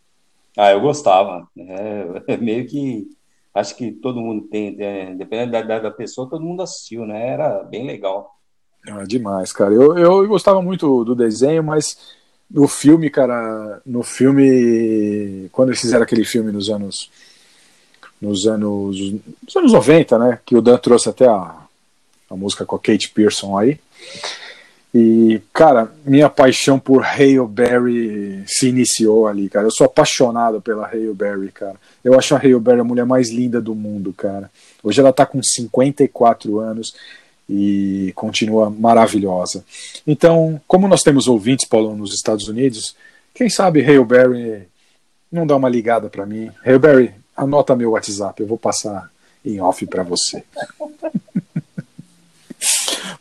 [0.57, 1.45] Ah, eu gostava.
[1.57, 3.09] É, meio que
[3.53, 7.27] acho que todo mundo tem, é, dependendo da, da pessoa, todo mundo assistiu, né?
[7.27, 8.39] Era bem legal.
[8.87, 9.73] Ah, demais, cara.
[9.73, 11.97] Eu, eu gostava muito do desenho, mas
[12.49, 17.11] no filme, cara, no filme, quando eles fizeram aquele filme nos anos
[18.21, 18.97] nos anos
[19.43, 21.60] nos anos 90, né, que o Dan trouxe até a,
[22.31, 23.77] a música com a Kate Pearson aí.
[24.93, 29.67] E, cara, minha paixão por Hale Berry se iniciou ali, cara.
[29.67, 31.75] Eu sou apaixonado pela Hale Berry, cara.
[32.03, 34.51] Eu acho a Hale Berry a mulher mais linda do mundo, cara.
[34.83, 36.93] Hoje ela tá com 54 anos
[37.49, 39.63] e continua maravilhosa.
[40.05, 42.95] Então, como nós temos ouvintes, Paulo, nos Estados Unidos,
[43.33, 44.67] quem sabe Hale Berry
[45.31, 46.51] não dá uma ligada para mim.
[46.65, 49.09] Hale Berry, anota meu WhatsApp, eu vou passar
[49.45, 50.43] em off para você.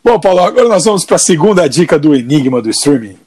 [0.03, 3.19] Bom, Paulo, agora nós vamos para a segunda dica do Enigma do Streaming.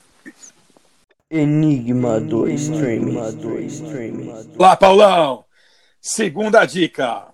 [1.29, 3.17] Enigma do Streaming.
[4.57, 5.45] Lá, Paulão!
[6.01, 7.27] Segunda dica.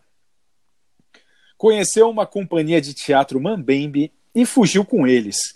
[1.57, 5.53] Conheceu uma companhia de teatro Mambembe e fugiu com eles,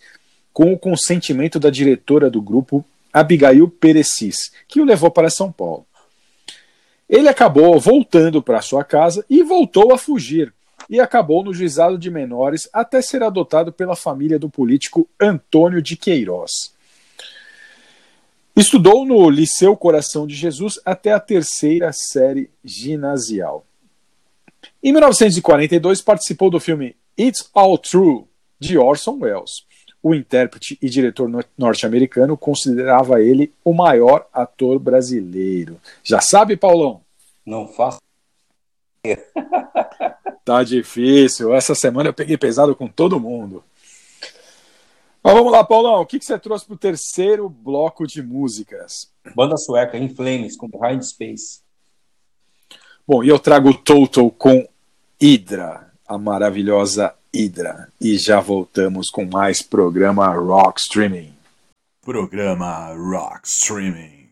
[0.52, 5.86] com o consentimento da diretora do grupo, Abigail Perecis, que o levou para São Paulo.
[7.08, 10.54] Ele acabou voltando para sua casa e voltou a fugir,
[10.90, 15.96] e acabou no juizado de menores até ser adotado pela família do político Antônio de
[15.96, 16.74] Queiroz.
[18.56, 23.66] Estudou no Liceu Coração de Jesus até a terceira série ginasial.
[24.82, 28.26] Em 1942, participou do filme It's All True,
[28.60, 29.66] de Orson Welles.
[30.04, 35.80] O intérprete e diretor norte-americano considerava ele o maior ator brasileiro.
[36.04, 37.02] Já sabe, Paulão?
[37.46, 38.00] Não faço.
[40.44, 41.54] Tá difícil.
[41.54, 43.64] Essa semana eu peguei pesado com todo mundo.
[45.24, 46.02] Mas vamos lá, Paulão.
[46.02, 49.10] O que, que você trouxe para o terceiro bloco de músicas?
[49.34, 51.62] Banda sueca, In Flames, com Behind Space.
[53.08, 54.68] Bom, e eu trago o Total com
[55.22, 57.88] Hydra, a maravilhosa Hydra.
[58.00, 61.34] E já voltamos com mais programa Rock Streaming.
[62.02, 64.24] Programa Rock Streaming.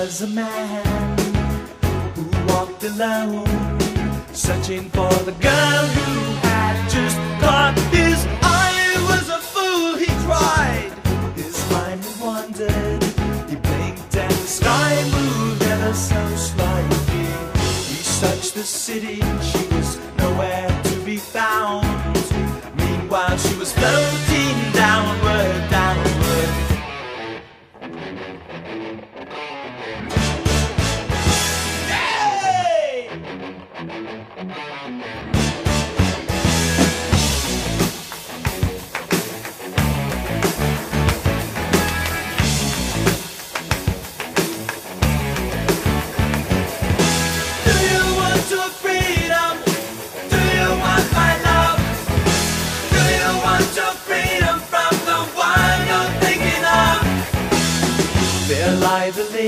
[0.00, 1.18] Was a man
[2.14, 3.46] who walked alone,
[4.32, 8.96] searching for the girl who had just caught his eye.
[9.10, 10.90] Was a fool, he cried.
[11.36, 13.02] His mind wandered.
[13.50, 17.26] He blinked and the sky moved ever so slightly.
[17.90, 19.16] He searched the city,
[19.48, 21.86] she was nowhere to be found.
[22.74, 24.29] Meanwhile, she was floating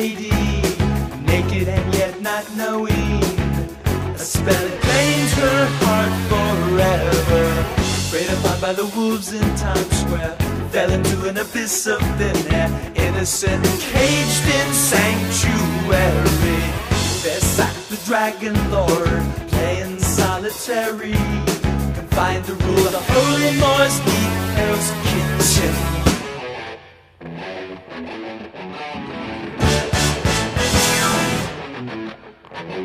[0.03, 0.30] lady,
[1.30, 3.22] naked and yet not knowing.
[4.22, 7.44] A spell that claims her heart forever.
[8.11, 10.34] Preyed upon by the wolves in Times Square,
[10.72, 12.70] fell into an abyss of thin air.
[12.96, 13.62] Innocent,
[13.94, 16.62] caged in sanctuary.
[17.22, 17.42] There
[17.92, 19.22] the dragon lord,
[19.53, 21.18] playing solitary.
[21.98, 23.96] Confined to rule of the holy Moors,
[24.59, 26.11] Hell's kitchen.
[32.73, 32.79] Do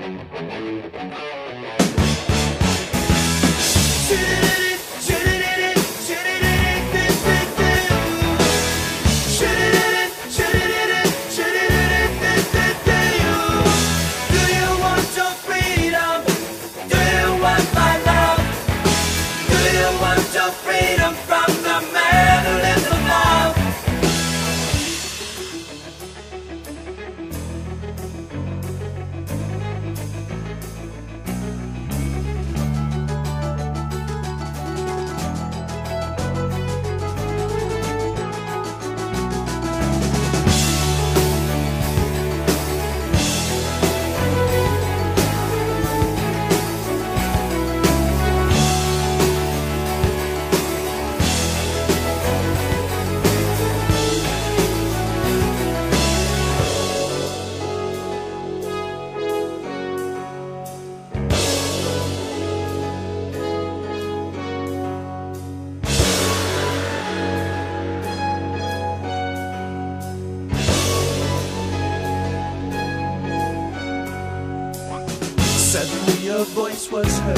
[77.04, 77.38] was heard.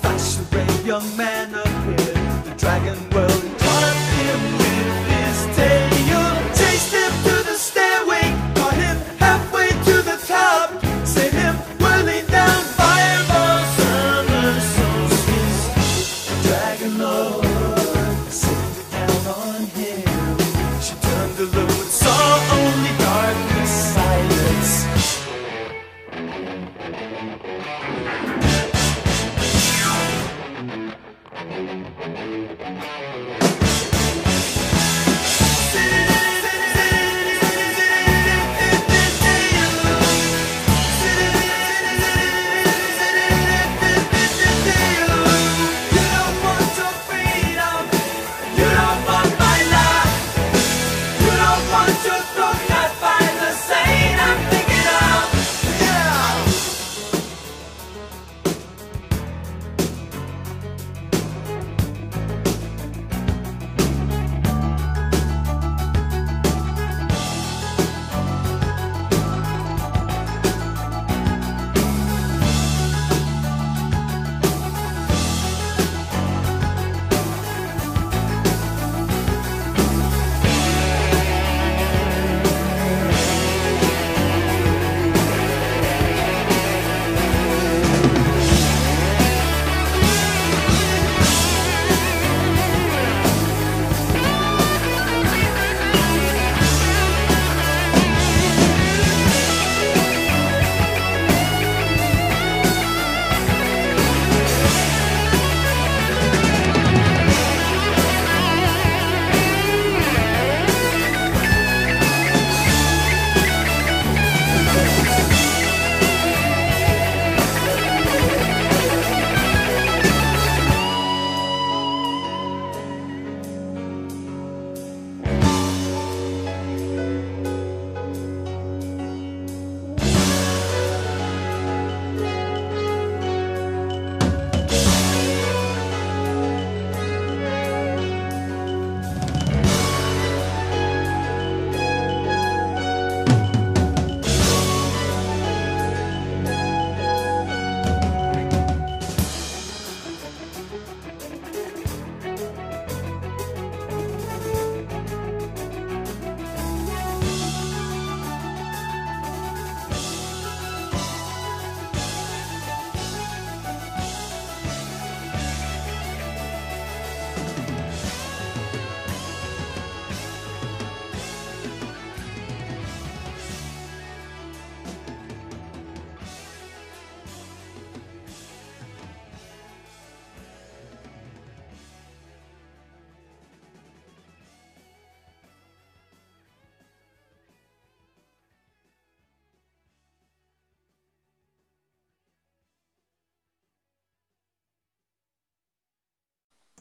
[0.00, 2.16] Flash the brave young man appeared.
[2.44, 3.29] The dragon world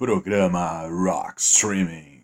[0.10, 2.24] Programa Rock Streaming.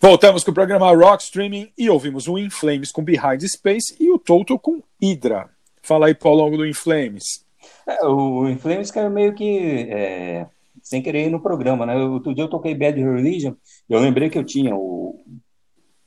[0.00, 4.08] Voltamos com o programa Rock Streaming e ouvimos o In Flames com Behind Space e
[4.08, 5.50] o Toto com Hydra.
[5.82, 7.44] Fala aí, Paulão, do In Flames.
[7.88, 9.58] É, o Inflames caiu meio que
[9.90, 10.46] é,
[10.80, 11.96] sem querer ir no programa, né?
[11.96, 13.54] Outro dia eu toquei Bad Religion,
[13.88, 15.20] eu lembrei que eu tinha o,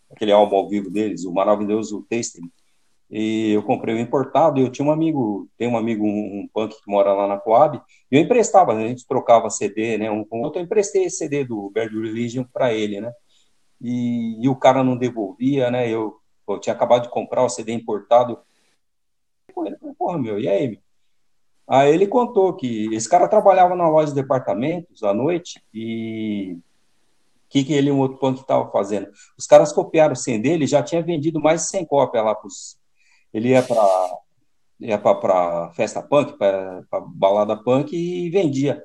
[0.09, 2.49] aquele álbum ao vivo deles, o maravilhoso Tasting,
[3.09, 6.75] e eu comprei o importado, e eu tinha um amigo, tem um amigo, um, punk
[6.75, 7.81] que mora lá na Coab,
[8.11, 11.43] e eu emprestava, a gente trocava CD, né, um com outro, eu emprestei esse CD
[11.43, 13.11] do Bad Religion para ele, né,
[13.81, 17.73] e, e, o cara não devolvia, né, eu, eu tinha acabado de comprar o CD
[17.73, 18.39] importado,
[19.65, 20.79] ele falou, porra, meu, e aí, meu?
[21.69, 26.61] Aí ele contou que esse cara trabalhava na loja de departamentos à noite e o
[27.47, 29.07] que, que ele e um outro punk estavam fazendo?
[29.37, 32.47] Os caras copiaram o CD, ele já tinha vendido mais de 100 cópias lá para
[33.33, 34.19] Ele ia para
[34.79, 38.83] ia para festa punk, para balada punk e vendia.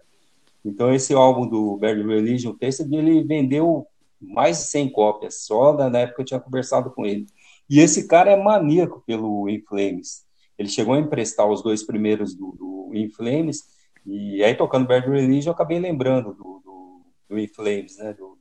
[0.64, 3.86] Então esse álbum do Bad Religion Tasted, ele vendeu
[4.20, 7.26] mais de 100 cópias, só na época eu tinha conversado com ele.
[7.68, 10.24] E esse cara é maníaco pelo In Flames.
[10.58, 13.62] Ele chegou a emprestar os dois primeiros do, do In Flames,
[14.06, 18.33] e aí tocando Bad Religion eu acabei lembrando do, do, do In Flames, né, do,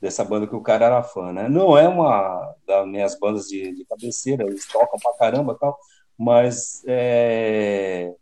[0.00, 1.48] dessa banda que o cara era fã, né.
[1.48, 5.78] Não é uma das minhas bandas de, de cabeceira, eles tocam pra caramba tal,
[6.18, 8.14] mas é...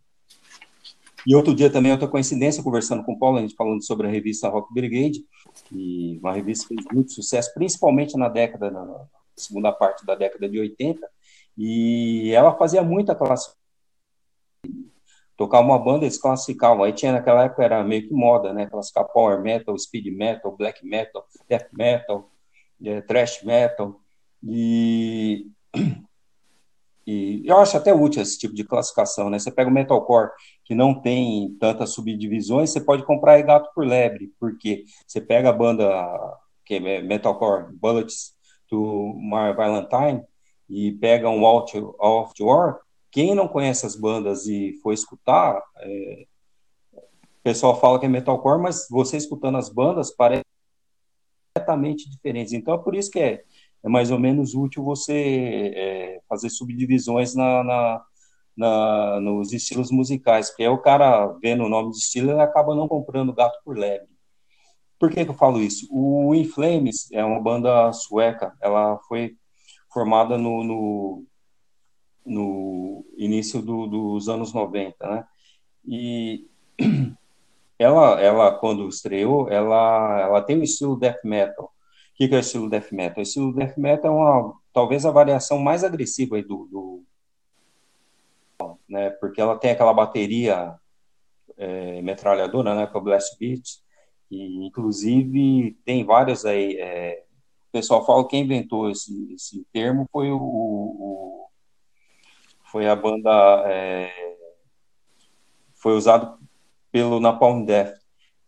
[1.26, 4.10] E outro dia também, outra coincidência, conversando com o Paulo, a gente falando sobre a
[4.10, 5.24] revista Rock Brigade,
[5.66, 9.06] que uma revista que fez muito sucesso, principalmente na década, na
[9.36, 11.06] segunda parte da década de 80,
[11.56, 13.58] e ela fazia muita classificação.
[15.38, 16.82] Tocar uma banda, eles classificavam.
[16.82, 18.66] Aí tinha naquela época, era meio que moda, né?
[18.66, 22.28] Classificar power metal, speed metal, black metal, death metal,
[22.84, 24.00] é, thrash metal.
[24.42, 25.46] E,
[27.06, 29.38] e eu acho até útil esse tipo de classificação, né?
[29.38, 30.30] Você pega o metalcore,
[30.64, 35.52] que não tem tantas subdivisões, você pode comprar gato por lebre, porque você pega a
[35.52, 35.86] banda
[36.64, 38.34] que é metalcore, Bullets
[38.68, 40.24] to My Valentine,
[40.68, 42.80] e pega um Out of War,
[43.10, 46.26] quem não conhece as bandas e for escutar, é,
[46.92, 50.44] o pessoal fala que é metalcore, mas você escutando as bandas parece
[51.54, 52.52] completamente diferentes.
[52.52, 53.42] Então é por isso que é,
[53.82, 58.04] é mais ou menos útil você é, fazer subdivisões na, na,
[58.56, 62.74] na, nos estilos musicais, porque aí o cara vendo o nome de estilo ele acaba
[62.74, 64.08] não comprando gato por lebre.
[64.98, 65.86] Por que, que eu falo isso?
[65.90, 69.36] O In Flames é uma banda sueca, ela foi
[69.92, 71.24] formada no, no,
[72.28, 75.24] no início do, dos anos 90, né?
[75.86, 76.46] E
[77.78, 81.66] ela, ela quando estreou, ela, ela tem o estilo death metal.
[81.66, 81.70] O
[82.16, 83.18] que, que é o estilo death metal?
[83.18, 87.04] O estilo death metal é uma, talvez a variação mais agressiva do, do
[88.88, 89.10] né?
[89.10, 90.74] Porque ela tem aquela bateria
[91.56, 92.86] é, metralhadora, né?
[92.86, 93.80] Com o blast beat,
[94.30, 97.24] e inclusive tem vários aí é,
[97.68, 101.37] o pessoal fala que quem inventou esse, esse termo foi o, o
[102.78, 104.08] foi a banda é,
[105.74, 106.38] foi usado
[106.92, 107.92] pelo Napalm Death,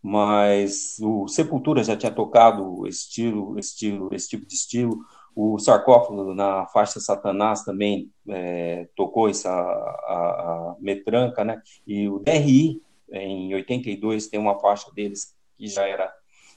[0.00, 5.00] mas o Sepultura já tinha tocado estilo, estilo, esse tipo de estilo.
[5.34, 11.60] O sarcófago na faixa Satanás também é, tocou essa a, a, metranca, né?
[11.84, 12.80] E o DRI
[13.10, 16.14] em 82 tem uma faixa deles que já era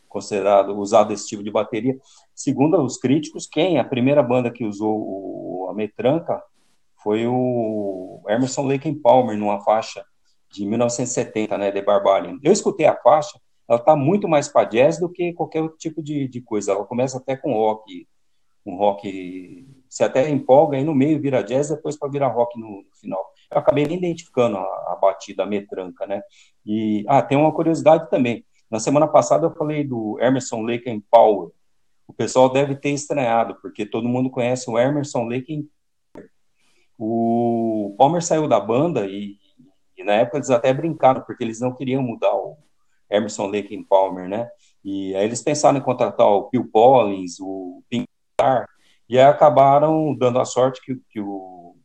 [0.08, 1.98] considerado usado esse tipo de bateria.
[2.36, 6.40] Segundo os críticos, quem a primeira banda que usou o, a metranca
[7.04, 10.04] foi o Emerson Lake Palmer numa faixa
[10.52, 12.40] de 1970, né, The Barbarian.
[12.42, 16.02] Eu escutei a faixa, ela está muito mais para jazz do que qualquer outro tipo
[16.02, 16.72] de, de coisa.
[16.72, 18.08] Ela começa até com rock,
[18.66, 22.68] um rock, se até empolga aí no meio vira jazz, depois para virar rock no,
[22.68, 23.26] no, final.
[23.52, 26.22] Eu acabei nem identificando a, a batida, a metranca, né?
[26.66, 28.46] E ah, tem uma curiosidade também.
[28.70, 31.50] Na semana passada eu falei do Emerson Lake Power.
[32.08, 35.68] O pessoal deve ter estranhado, porque todo mundo conhece o Emerson Lake
[36.98, 39.38] O Palmer saiu da banda e,
[39.98, 42.58] e, na época eles até brincaram, porque eles não queriam mudar o
[43.10, 44.50] Emerson Lake and Palmer, né?
[44.84, 48.68] E aí eles pensaram em contratar o Bill Collins, o Pink Star,
[49.10, 51.76] e aí acabaram dando a sorte que, que o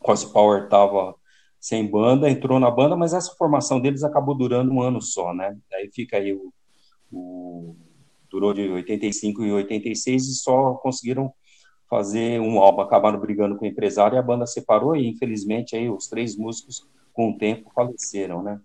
[0.00, 1.14] Cosy Power estava
[1.60, 5.56] sem banda, entrou na banda, mas essa formação deles acabou durando um ano só, né?
[5.72, 6.52] Aí fica aí o,
[7.12, 7.76] o
[8.30, 11.32] durou de 85 e 86 e só conseguiram
[11.88, 15.88] fazer um álbum, acabaram brigando com o empresário e a banda separou e infelizmente aí
[15.88, 18.60] os três músicos com o tempo faleceram, né?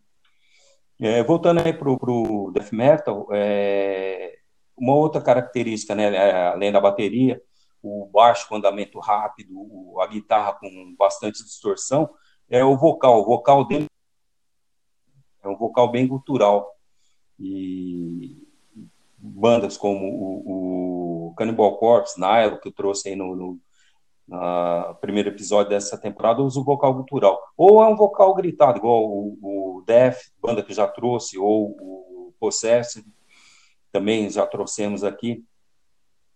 [0.99, 4.37] É, voltando aí pro, pro death metal, é,
[4.77, 7.41] uma outra característica, né, é, além da bateria,
[7.81, 9.55] o baixo com andamento rápido,
[9.99, 12.09] a guitarra com bastante distorção,
[12.47, 13.21] é o vocal.
[13.21, 13.87] O vocal dele
[15.43, 16.69] é um vocal bem gutural.
[17.39, 18.37] e
[19.21, 21.00] bandas como o, o
[21.35, 23.59] Cannibal Corpse, Nile, que eu trouxe aí no, no
[25.01, 27.39] primeiro episódio dessa temporada, usa o vocal gutural.
[27.57, 32.33] Ou é um vocal gritado, igual o, o Death, banda que já trouxe, ou o
[32.39, 33.05] Possessed,
[33.91, 35.43] também já trouxemos aqui.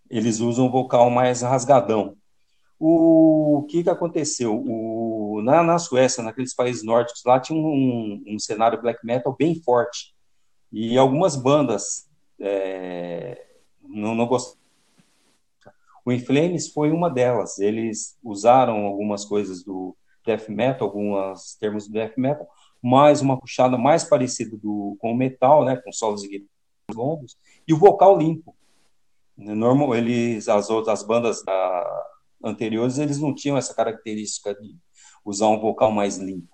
[0.09, 2.15] Eles usam um vocal mais rasgadão.
[2.77, 4.61] O que, que aconteceu?
[4.67, 9.55] O, na, na Suécia, naqueles países nórdicos, lá tinha um, um cenário black metal bem
[9.63, 10.13] forte.
[10.71, 12.09] E algumas bandas
[12.39, 13.45] é,
[13.81, 14.64] não, não gostaram.
[16.05, 17.57] O Inflames foi uma delas.
[17.57, 22.47] Eles usaram algumas coisas do death metal, alguns termos do death metal,
[22.81, 26.55] mais uma puxada mais parecida do, com o metal, né, com solos e guitarras
[26.93, 27.37] longos,
[27.67, 28.55] e o vocal limpo.
[29.35, 32.05] Normal, eles, as outras bandas da,
[32.43, 34.77] anteriores, eles não tinham essa característica de
[35.25, 36.53] usar um vocal mais limpo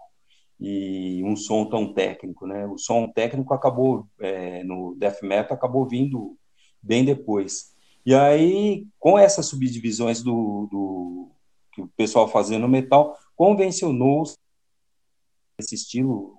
[0.59, 2.65] e um som tão técnico, né?
[2.67, 6.37] O som técnico acabou é, no death metal acabou vindo
[6.81, 7.75] bem depois.
[8.05, 11.31] E aí, com essas subdivisões do, do
[11.71, 14.23] que o pessoal fazia no metal, convencionou
[15.59, 16.35] esse estilo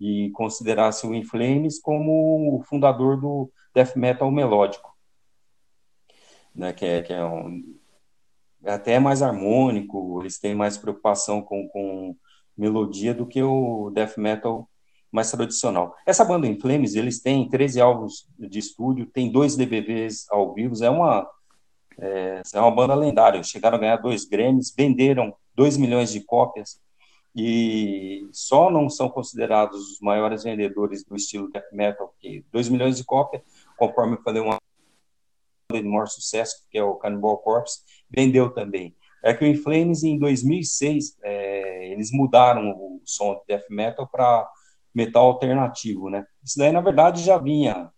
[0.00, 4.96] e considerasse o In Flames como o fundador do death metal melódico,
[6.54, 6.72] né?
[6.72, 7.78] Que é, que é um,
[8.64, 12.16] é até mais harmônico, eles têm mais preocupação com, com
[12.56, 14.68] melodia do que o death metal
[15.14, 15.94] mais tradicional.
[16.04, 20.74] Essa banda In Flames, eles têm 13 álbuns de estúdio, tem dois DVDs ao vivo,
[20.82, 21.30] é uma
[21.96, 23.40] é, é uma banda lendária.
[23.44, 26.80] Chegaram a ganhar dois Grammys, venderam 2 milhões de cópias
[27.32, 32.96] e só não são considerados os maiores vendedores do estilo death metal, que 2 milhões
[32.96, 33.40] de cópias,
[33.78, 34.58] conforme eu falei, uma
[35.72, 38.96] de maior sucesso, que é o Cannibal Corpse, vendeu também.
[39.22, 44.08] É que o In Flames, em 2006, é, eles mudaram o som de death metal
[44.08, 44.48] para
[44.94, 46.24] metal alternativo, né?
[46.42, 47.90] Isso daí, na verdade, já vinha.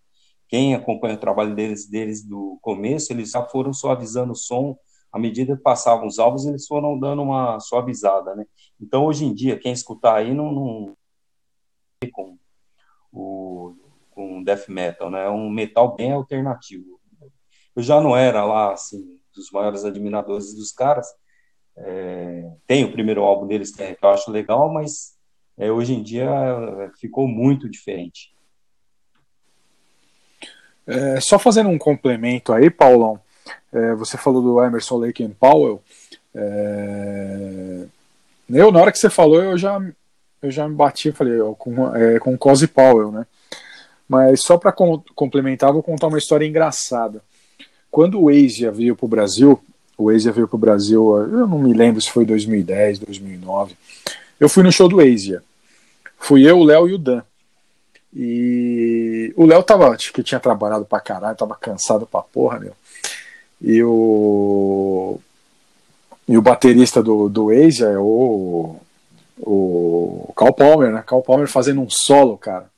[0.49, 4.77] Quem acompanha o trabalho deles, deles do começo, eles já foram suavizando o som
[5.13, 8.45] à medida que passavam os álbuns, eles foram dando uma suavizada, né?
[8.79, 10.97] Então, hoje em dia, quem escutar aí não, não
[12.13, 12.39] com
[13.13, 13.75] o
[14.11, 15.25] com death metal, né?
[15.25, 16.99] É um metal bem alternativo.
[17.75, 21.07] Eu já não era lá assim dos maiores admiradores dos caras.
[21.77, 25.16] É, tem o primeiro álbum deles que, é, eu acho legal, mas
[25.59, 26.29] é, hoje em dia
[27.01, 28.31] ficou muito diferente.
[30.87, 33.19] É, só fazendo um complemento aí, Paulão,
[33.73, 35.83] é, você falou do Emerson Lake and Powell.
[36.35, 37.85] É,
[38.49, 39.81] eu, na hora que você falou, eu já,
[40.41, 43.27] eu já me bati, falei, ó, com, é, com Cozy Powell, né?
[44.09, 47.21] Mas só para com, complementar, vou contar uma história engraçada.
[47.91, 49.61] Quando o Asia veio para o Brasil,
[49.99, 53.75] o Asia veio para o Brasil, eu não me lembro se foi 2010, 2009,
[54.39, 55.43] eu fui no show do Asia.
[56.19, 57.23] Fui eu, o Léo e o Dan.
[58.15, 62.73] E o Léo tava, acho que tinha trabalhado pra caralho, tava cansado pra porra, meu.
[63.61, 65.19] E o.
[66.29, 68.77] E o baterista do, do Asia é o.
[69.39, 71.05] O Cal Palmer, né?
[71.07, 72.71] Cal Palmer fazendo um solo, cara.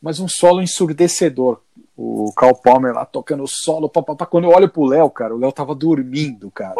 [0.00, 1.60] Mas um solo ensurdecedor.
[1.96, 3.88] O Cal Palmer lá tocando solo.
[3.88, 4.26] Pá, pá, pá.
[4.26, 6.74] Quando eu olho pro Léo, cara, o Léo tava dormindo, cara.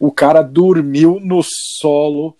[0.00, 2.36] O cara dormiu no solo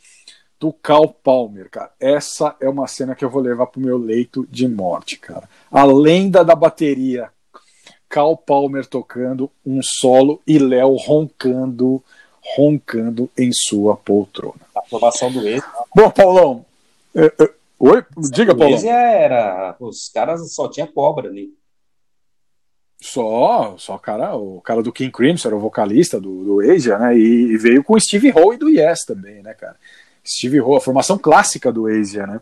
[0.60, 1.90] do Cal Palmer, cara.
[1.98, 5.48] Essa é uma cena que eu vou levar pro meu leito de morte, cara.
[5.72, 7.30] A lenda da bateria.
[8.10, 12.02] Cal Palmer tocando um solo e Léo roncando,
[12.56, 14.60] roncando em sua poltrona.
[14.76, 15.62] A formação do ex.
[15.96, 16.66] Bom, Paulão.
[17.14, 18.78] é, é, oi, diga, O Paulão.
[18.84, 19.76] era.
[19.80, 21.54] Os caras só tinha cobra ali.
[23.00, 27.16] Só, só cara, o cara do King Crimson era o vocalista do, do Asia, né?
[27.16, 29.76] E, e veio com o Steve Howe e do Yes também, né, cara?
[30.26, 32.40] Steve Howe, a formação clássica do Asia, né?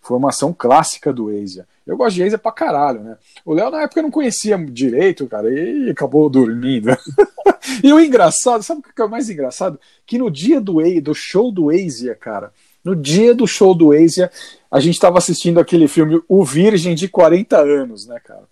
[0.00, 1.66] Formação clássica do Asia.
[1.86, 3.16] Eu gosto de Asia pra caralho, né?
[3.44, 6.96] O Léo na época não conhecia direito, cara, e acabou dormindo.
[7.82, 9.78] e o engraçado, sabe o que é o mais engraçado?
[10.06, 12.52] Que no dia do, do show do Asia, cara,
[12.84, 14.30] no dia do show do Asia,
[14.70, 18.44] a gente tava assistindo aquele filme O Virgem de 40 anos, né, cara?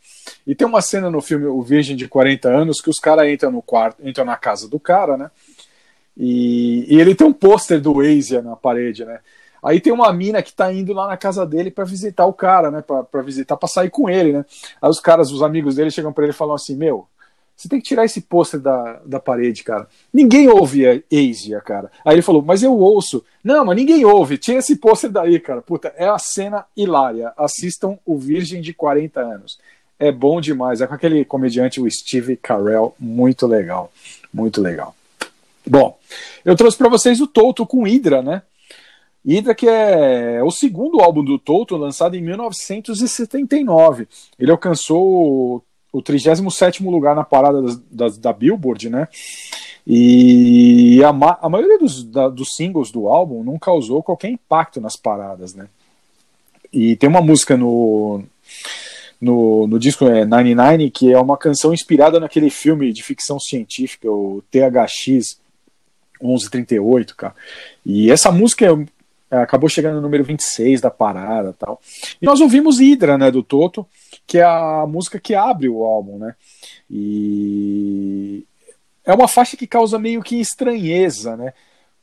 [0.46, 3.50] E tem uma cena no filme O Virgem de 40 anos que os caras entram
[3.50, 5.30] no quarto, entram na casa do cara, né?
[6.16, 9.20] E, e ele tem um pôster do Asia na parede, né?
[9.62, 12.70] Aí tem uma mina que tá indo lá na casa dele pra visitar o cara,
[12.70, 12.82] né?
[12.82, 14.44] Pra, visitar, pra sair com ele, né?
[14.80, 17.06] Aí os caras, os amigos dele chegam pra ele e falam assim: Meu,
[17.56, 19.86] você tem que tirar esse pôster da, da parede, cara.
[20.12, 21.93] Ninguém ouve Asia, cara.
[22.05, 23.24] Aí ele falou: Mas eu ouço.
[23.44, 24.36] Não, mas ninguém ouve.
[24.36, 25.62] Tira esse pôster daí, cara.
[25.62, 27.32] Puta, é a cena hilária.
[27.36, 29.60] Assistam O Virgem de 40 anos.
[29.97, 30.80] É bom demais.
[30.80, 32.97] É com aquele comediante, o Steve Carell.
[32.98, 33.93] Muito legal.
[34.34, 34.93] Muito legal.
[35.66, 35.98] Bom,
[36.44, 38.43] eu trouxe para vocês o Toto com Hydra, né?
[39.24, 44.09] Hydra que é o segundo álbum do Toto, lançado em 1979.
[44.39, 45.62] Ele alcançou
[45.93, 49.06] o 37º lugar na parada das- da Billboard, né?
[49.86, 54.80] E a, ma- a maioria dos, da- dos singles do álbum não causou qualquer impacto
[54.80, 55.68] nas paradas, né?
[56.72, 58.22] E tem uma música no,
[59.20, 64.10] no, no disco é, 99 que é uma canção inspirada naquele filme de ficção científica,
[64.10, 65.39] o THX
[66.22, 67.34] 1138, cara.
[67.84, 68.66] E essa música
[69.30, 71.80] é, acabou chegando no número 26 da parada tal.
[72.20, 73.86] E nós ouvimos Hydra, né, do Toto,
[74.26, 76.34] que é a música que abre o álbum, né?
[76.90, 78.44] E
[79.04, 81.54] é uma faixa que causa meio que estranheza, né?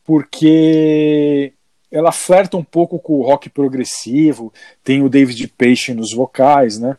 [0.03, 1.53] Porque
[1.91, 4.51] ela flerta um pouco com o rock progressivo,
[4.83, 6.97] tem o David Page nos vocais, né?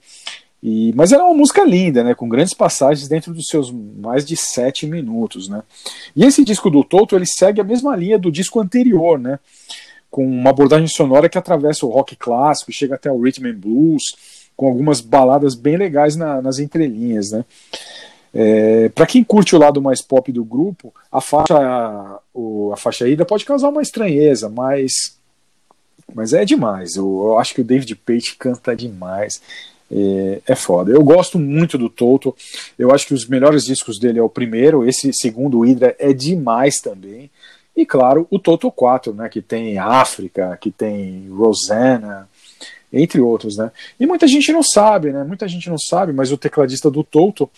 [0.62, 2.14] E, mas ela é uma música linda, né?
[2.14, 5.62] Com grandes passagens dentro dos seus mais de sete minutos, né?
[6.14, 9.38] E esse disco do Toto ele segue a mesma linha do disco anterior, né?
[10.10, 14.02] Com uma abordagem sonora que atravessa o rock clássico, chega até o rhythm and blues,
[14.54, 17.44] com algumas baladas bem legais na- nas entrelinhas, né?
[18.34, 23.08] É, para quem curte o lado mais pop do grupo, a faixa, o- a faixa
[23.08, 25.16] ida pode causar uma estranheza, mas,
[26.14, 26.96] mas é demais.
[26.96, 29.40] Eu, eu acho que o David Page canta demais.
[29.92, 30.92] É, é foda.
[30.92, 32.34] Eu gosto muito do Toto.
[32.78, 34.88] Eu acho que os melhores discos dele é o primeiro.
[34.88, 37.30] Esse segundo, o Hydra, é demais também.
[37.76, 39.28] E claro, o Toto 4, né?
[39.28, 42.28] Que tem África, que tem Rosanna,
[42.92, 43.70] entre outros, né?
[43.98, 45.24] E muita gente não sabe, né?
[45.24, 47.48] Muita gente não sabe, mas o tecladista do Toto,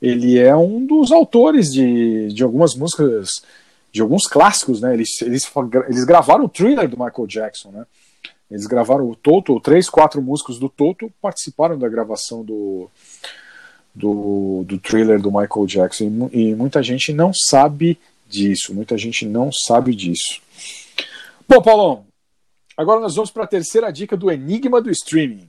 [0.00, 3.42] ele é um dos autores de, de algumas músicas,
[3.92, 4.94] de alguns clássicos, né?
[4.94, 5.50] Eles, eles,
[5.88, 7.86] eles gravaram o thriller do Michael Jackson, né?
[8.50, 12.90] Eles gravaram o Toto, três, quatro músicos do Toto participaram da gravação do,
[13.94, 16.28] do, do thriller do Michael Jackson.
[16.32, 17.98] E, e muita gente não sabe
[18.28, 18.74] disso.
[18.74, 20.40] Muita gente não sabe disso.
[21.48, 22.04] Bom, Paulão,
[22.76, 25.48] agora nós vamos para a terceira dica do Enigma do Streaming.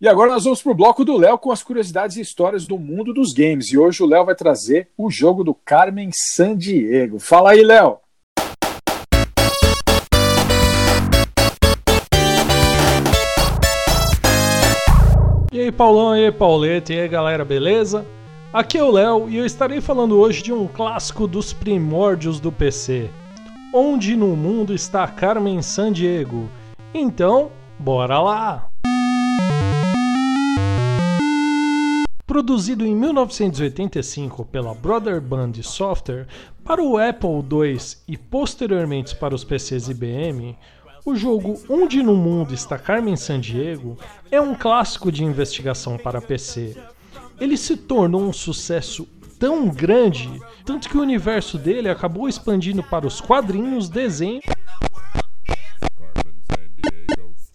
[0.00, 2.78] E agora nós vamos para o bloco do Léo com as curiosidades e histórias do
[2.78, 3.70] mundo dos games.
[3.70, 7.18] E hoje o Léo vai trazer o jogo do Carmen Sandiego.
[7.20, 7.98] Fala aí, Léo!
[15.70, 18.04] Aí, Paulão, e aí, Pauleta, e aí, galera, beleza?
[18.52, 22.50] Aqui é o Léo e eu estarei falando hoje de um clássico dos primórdios do
[22.50, 23.08] PC.
[23.72, 26.50] Onde no mundo está Carmen Sandiego?
[26.92, 28.68] Então, bora lá!
[32.26, 36.26] Produzido em 1985 pela Brother Band Software
[36.64, 37.78] para o Apple II
[38.08, 40.56] e posteriormente para os PCs IBM,
[41.04, 43.96] o jogo Onde no Mundo está Carmen Sandiego
[44.30, 46.76] é um clássico de investigação para PC.
[47.40, 49.08] Ele se tornou um sucesso
[49.38, 50.30] tão grande,
[50.64, 54.44] tanto que o universo dele acabou expandindo para os quadrinhos, desenhos.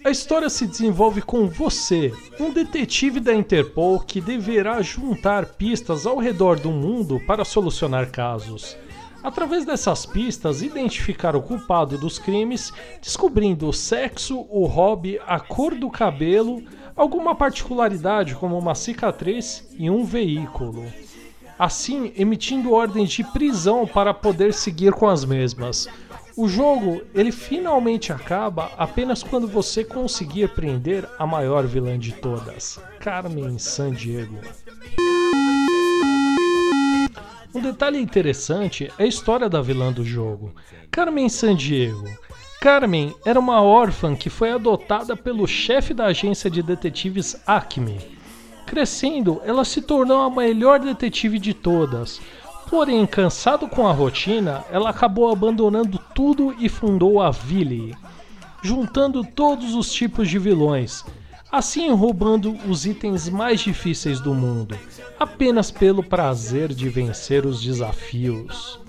[0.03, 6.17] A história se desenvolve com você, um detetive da Interpol que deverá juntar pistas ao
[6.17, 8.77] redor do mundo para solucionar casos.
[9.25, 12.71] Através dessas pistas, identificar o culpado dos crimes,
[13.01, 16.61] descobrindo o sexo, o hobby, a cor do cabelo,
[16.95, 20.85] alguma particularidade como uma cicatriz e um veículo.
[21.57, 25.87] Assim, emitindo ordens de prisão para poder seguir com as mesmas.
[26.37, 32.79] O jogo, ele finalmente acaba apenas quando você conseguir prender a maior vilã de todas,
[32.99, 34.37] Carmen Sandiego.
[37.55, 40.53] Um detalhe interessante é a história da vilã do jogo,
[40.91, 42.03] Carmen Sandiego.
[42.59, 47.97] Carmen era uma órfã que foi adotada pelo chefe da agência de detetives Acme.
[48.65, 52.19] Crescendo, ela se tornou a melhor detetive de todas.
[52.69, 57.95] Porém, cansado com a rotina, ela acabou abandonando tudo e fundou a Ville,
[58.61, 61.05] juntando todos os tipos de vilões,
[61.55, 64.77] assim roubando os itens mais difíceis do mundo,
[65.17, 68.79] apenas pelo prazer de vencer os desafios.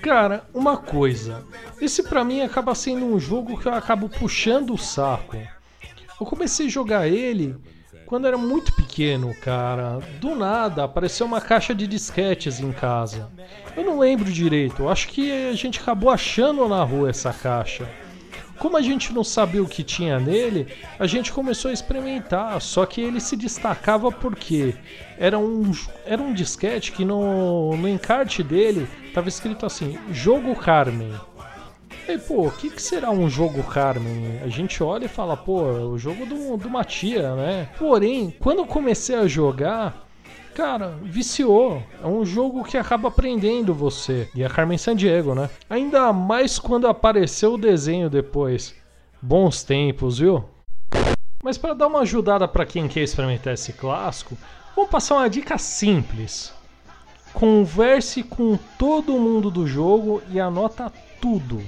[0.00, 1.44] Cara, uma coisa,
[1.80, 5.36] esse pra mim acaba sendo um jogo que eu acabo puxando o saco.
[6.20, 7.56] Eu comecei a jogar ele
[8.06, 9.98] quando era muito pequeno, cara.
[10.20, 13.28] Do nada apareceu uma caixa de disquetes em casa.
[13.76, 17.88] Eu não lembro direito, acho que a gente acabou achando na rua essa caixa.
[18.58, 20.66] Como a gente não sabia o que tinha nele,
[20.98, 24.74] a gente começou a experimentar, só que ele se destacava porque
[25.16, 25.70] era um,
[26.04, 31.12] era um disquete que no, no encarte dele estava escrito assim: Jogo Carmen.
[32.08, 34.40] E pô, o que, que será um jogo Carmen?
[34.42, 37.68] A gente olha e fala, pô, é o jogo do, de uma tia, né?
[37.78, 40.07] Porém, quando eu comecei a jogar,
[40.58, 41.80] cara, viciou.
[42.02, 44.28] É um jogo que acaba prendendo você.
[44.34, 45.48] E a Carmen Sandiego, né?
[45.70, 48.74] Ainda mais quando apareceu o desenho depois.
[49.22, 50.44] Bons tempos, viu?
[51.44, 54.36] Mas para dar uma ajudada para quem quer experimentar esse clássico,
[54.74, 56.52] vamos passar uma dica simples.
[57.32, 61.62] Converse com todo mundo do jogo e anota tudo.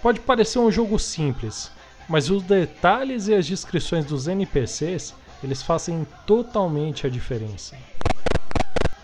[0.00, 1.70] Pode parecer um jogo simples,
[2.08, 5.14] mas os detalhes e as descrições dos NPCs,
[5.44, 7.76] eles fazem totalmente a diferença.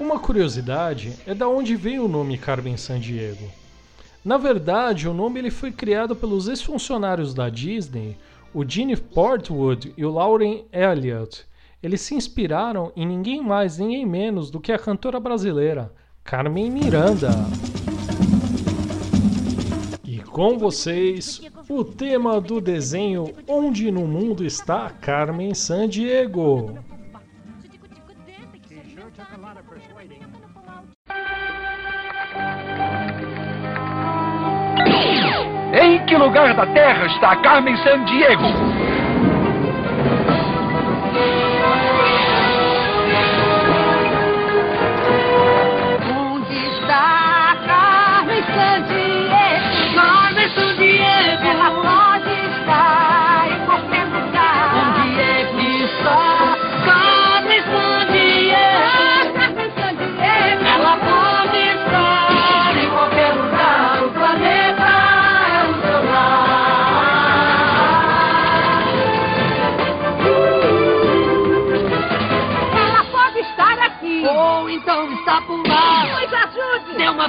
[0.01, 3.51] Uma curiosidade é da onde veio o nome Carmen Sandiego.
[4.25, 8.17] Na verdade, o nome ele foi criado pelos ex-funcionários da Disney,
[8.55, 11.45] o Gene Portwood e o Lauren Elliott.
[11.83, 15.93] Eles se inspiraram em ninguém mais, ninguém menos do que a cantora brasileira
[16.23, 17.31] Carmen Miranda.
[20.05, 26.79] E com vocês, o tema do desenho Onde no Mundo está Carmen Sandiego.
[36.09, 38.98] Que lugar da Terra está Carmen Sandiego?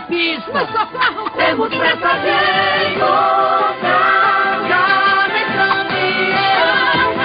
[0.10, 0.52] Pista.
[0.52, 1.30] Nos socorram.
[1.38, 2.30] Temos pressa de
[2.94, 4.68] encontrar.
[4.68, 7.24] Carmen Sandiego.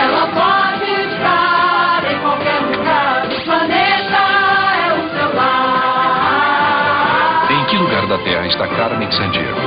[0.00, 3.26] Ela pode estar em qualquer lugar.
[3.26, 4.22] O planeta
[4.76, 7.48] é o seu lar.
[7.52, 9.60] Em que lugar da Terra está Carmen Sandiego?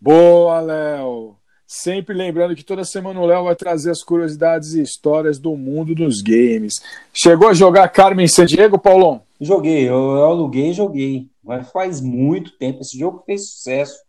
[0.00, 1.36] Boa, Léo!
[1.66, 5.94] Sempre lembrando que toda semana o Léo vai trazer as curiosidades e histórias do mundo
[5.94, 6.74] dos games.
[7.12, 9.23] Chegou a jogar Carmen Sandiego, Paulão?
[9.40, 11.30] Joguei, eu, eu aluguei e joguei.
[11.42, 12.80] Mas faz muito tempo.
[12.80, 14.02] Esse jogo fez sucesso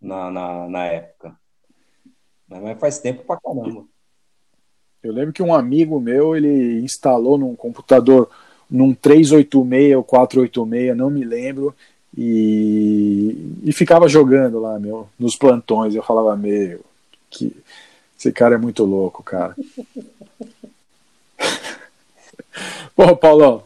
[0.00, 1.36] na, na, na época.
[2.46, 3.84] Mas faz tempo pra caramba.
[5.02, 8.30] Eu lembro que um amigo meu, ele instalou num computador,
[8.70, 11.74] num 386 ou 486, não me lembro,
[12.16, 15.94] e, e ficava jogando lá, meu, nos plantões.
[15.94, 16.80] Eu falava, meu,
[17.28, 17.54] que
[18.18, 19.54] esse cara é muito louco, cara.
[22.96, 23.64] Bom, Paulão,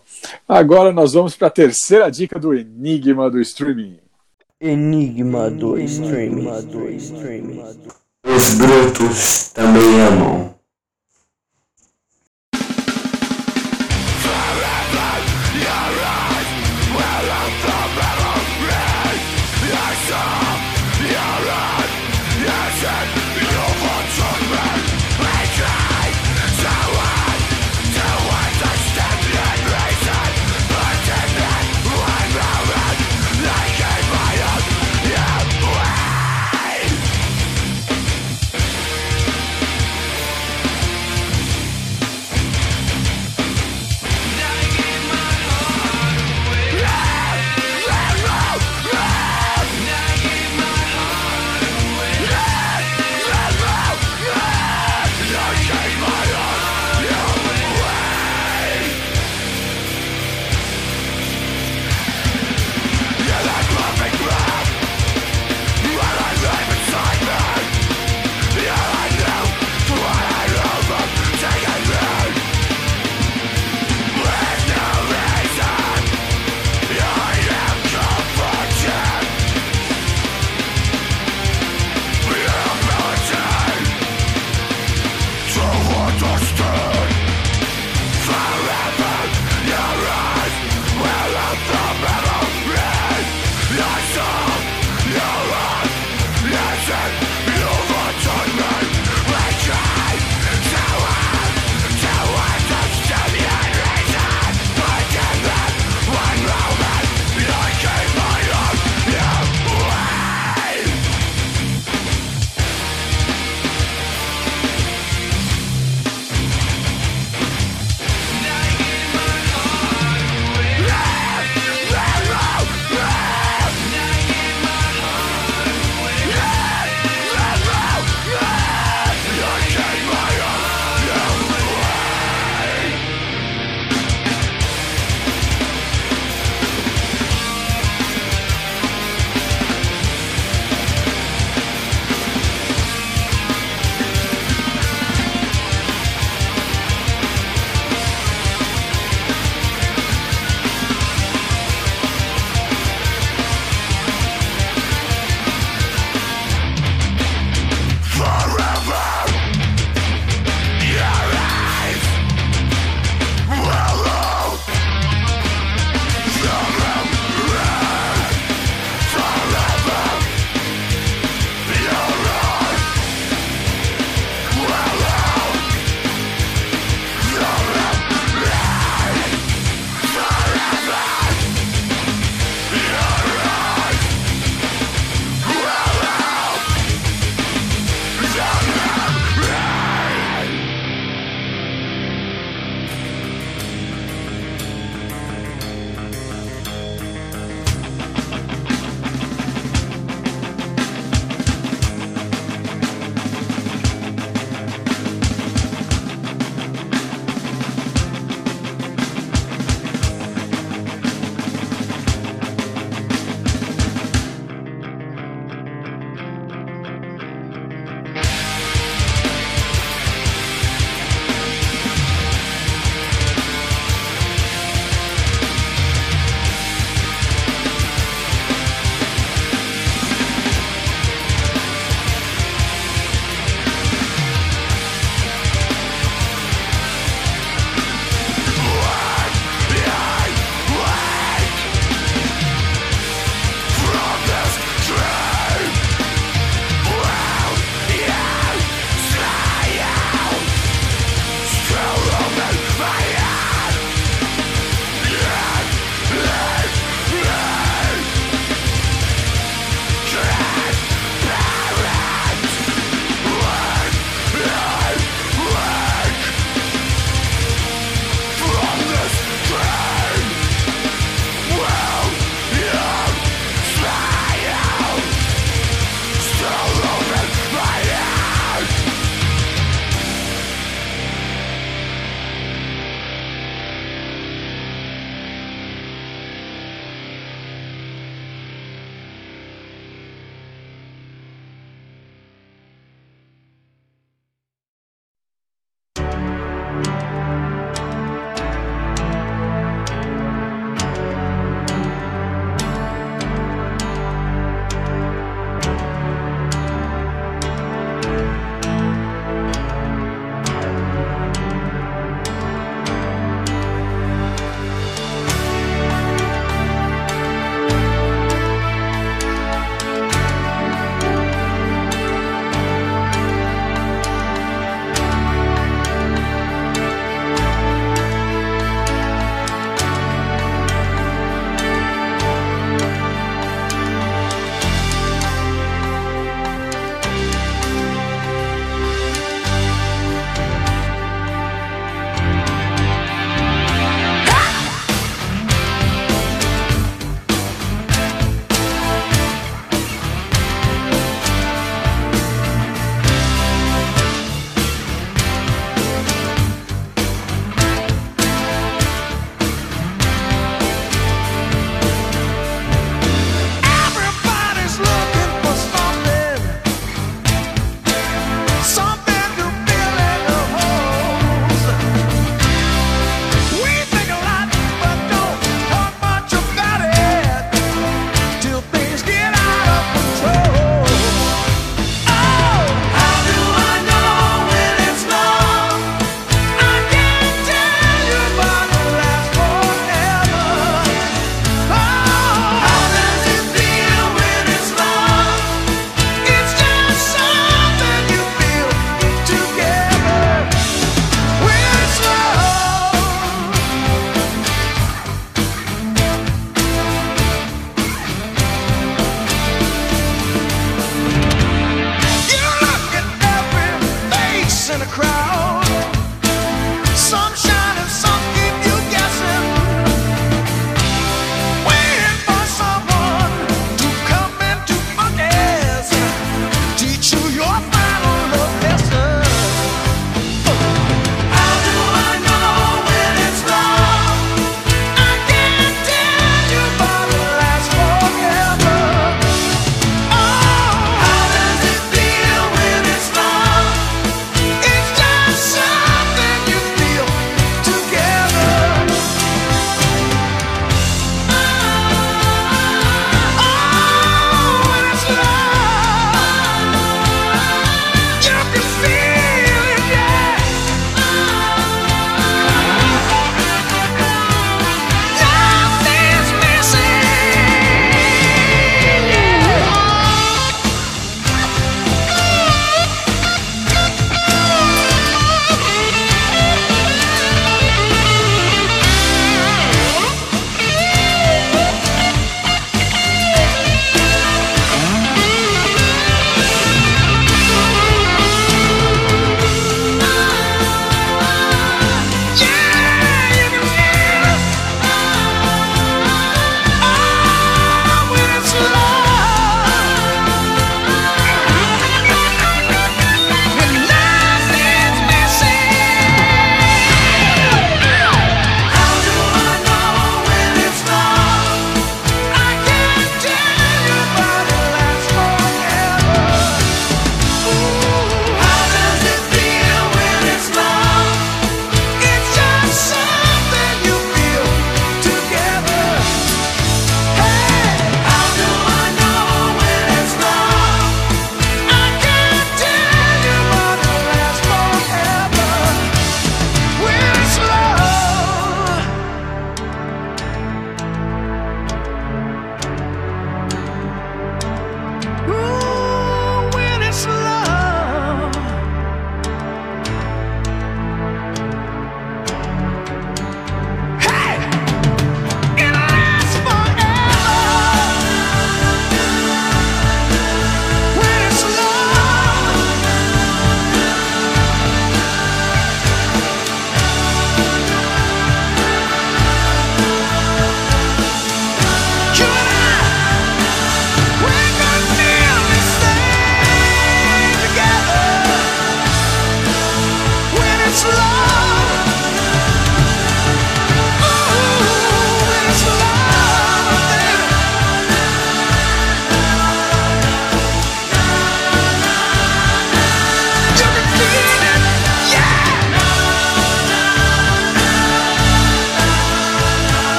[0.48, 3.98] agora nós vamos para a terceira dica do Enigma do Streaming.
[4.60, 6.48] Enigma do streaming.
[8.24, 10.57] Os brutos também amam.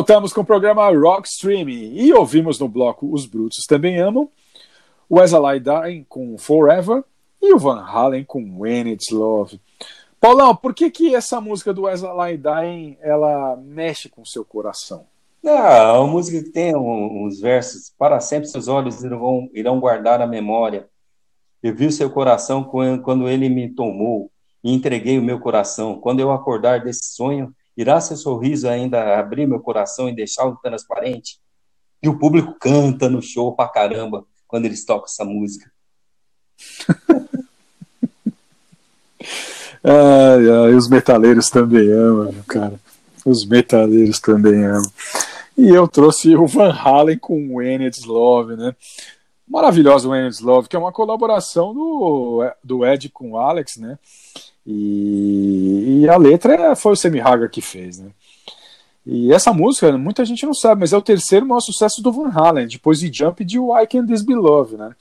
[0.00, 4.30] Voltamos com o programa Rock Streaming e ouvimos no bloco Os Brutos Também Amam,
[5.06, 7.04] o As Dying com Forever
[7.38, 9.60] e o Van Halen com When It's Love.
[10.18, 15.04] Paulão, por que que essa música do As Dying ela mexe com o seu coração?
[15.44, 17.92] Ah, uma música que tem uns versos.
[17.98, 20.88] Para sempre seus olhos irão, irão guardar a memória.
[21.62, 24.30] Eu vi o seu coração quando ele me tomou
[24.64, 26.00] e entreguei o meu coração.
[26.00, 31.38] Quando eu acordar desse sonho, irá seu sorriso ainda abrir meu coração e deixá-lo transparente?
[32.02, 35.70] E o público canta no show pra caramba quando eles tocam essa música.
[39.82, 42.78] Ai, ai, os metaleiros também amam, cara.
[43.24, 44.92] Os metaleiros também amam.
[45.56, 48.76] E eu trouxe o Van Halen com When It's Love, né?
[49.48, 53.98] Maravilhoso When It's Love, que é uma colaboração do, do Ed com o Alex, né?
[54.66, 58.10] E, e a letra foi o Sammy Hagar que fez, né?
[59.06, 62.30] E essa música, muita gente não sabe, mas é o terceiro maior sucesso do Van
[62.30, 64.94] Halen, depois de Jump e de Why Can This Be Love, né?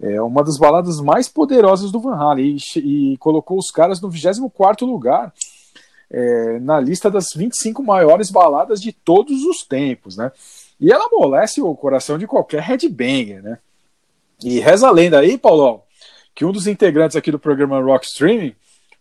[0.00, 4.10] É uma das baladas mais poderosas do Van Halen e, e colocou os caras no
[4.10, 5.32] 24º lugar
[6.10, 10.32] é, na lista das 25 maiores baladas de todos os tempos, né?
[10.80, 13.58] E ela amolece o coração de qualquer headbanger, né?
[14.42, 15.82] E reza a lenda aí, Paulão,
[16.34, 18.54] que um dos integrantes aqui do programa Rock Streaming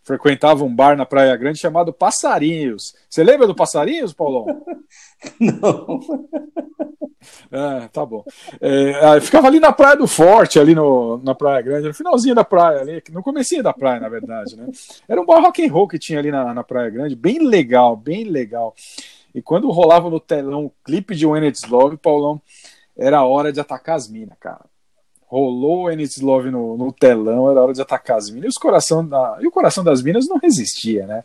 [0.10, 2.96] frequentava um bar na Praia Grande chamado Passarinhos.
[3.08, 4.46] Você lembra do Passarinhos, Paulão?
[5.40, 6.00] Não.
[7.52, 8.24] Ah, tá bom.
[8.60, 12.44] É, ficava ali na Praia do Forte, ali no, na Praia Grande, no finalzinho da
[12.44, 14.68] praia, ali, no comecinho da praia, na verdade, né?
[15.08, 17.96] Era um bar rock and roll que tinha ali na, na Praia Grande, bem legal,
[17.96, 18.74] bem legal.
[19.36, 22.42] E quando rolava no telão o clipe de When It's Love, Paulão,
[22.98, 24.66] era hora de atacar as minas, cara.
[25.30, 28.46] Rolou When It's Love no, no telão, era hora de atacar as minas.
[28.46, 31.24] E, os coração da, e o coração das minas não resistia, né?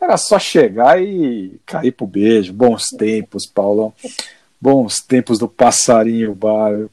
[0.00, 2.52] Era só chegar e cair pro beijo.
[2.52, 3.94] Bons tempos, Paulão.
[4.60, 6.88] Bons tempos do Passarinho Bar.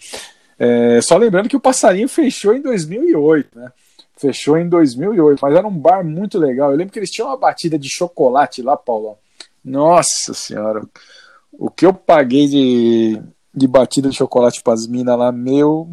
[0.59, 3.71] É, só lembrando que o Passarinho fechou em 2008, né?
[4.15, 6.69] Fechou em 2008, mas era um bar muito legal.
[6.71, 9.17] Eu lembro que eles tinham uma batida de chocolate lá, Paulão.
[9.65, 10.83] Nossa senhora,
[11.51, 13.19] o que eu paguei de,
[13.53, 15.89] de batida de chocolate para as minas lá, meu.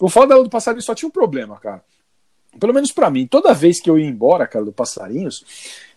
[0.00, 1.82] O foda do Passarinho só tinha um problema, cara.
[2.58, 5.44] Pelo menos para mim, toda vez que eu ia embora, cara, do Passarinhos,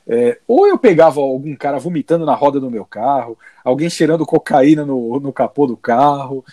[0.07, 4.85] é, ou eu pegava algum cara vomitando na roda do meu carro, alguém cheirando cocaína
[4.85, 6.43] no, no capô do carro,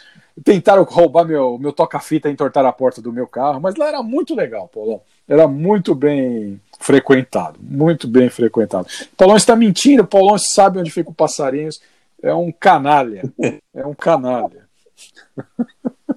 [0.43, 4.02] tentaram roubar meu, meu toca-fita e entortar a porta do meu carro, mas lá era
[4.02, 5.01] muito legal, Paulão.
[5.28, 8.89] Era muito bem frequentado, muito bem frequentado.
[9.16, 11.81] Paulão está mentindo, Paulão sabe onde fica o Passarinhos,
[12.20, 13.23] é um canalha,
[13.73, 14.65] é um canalha.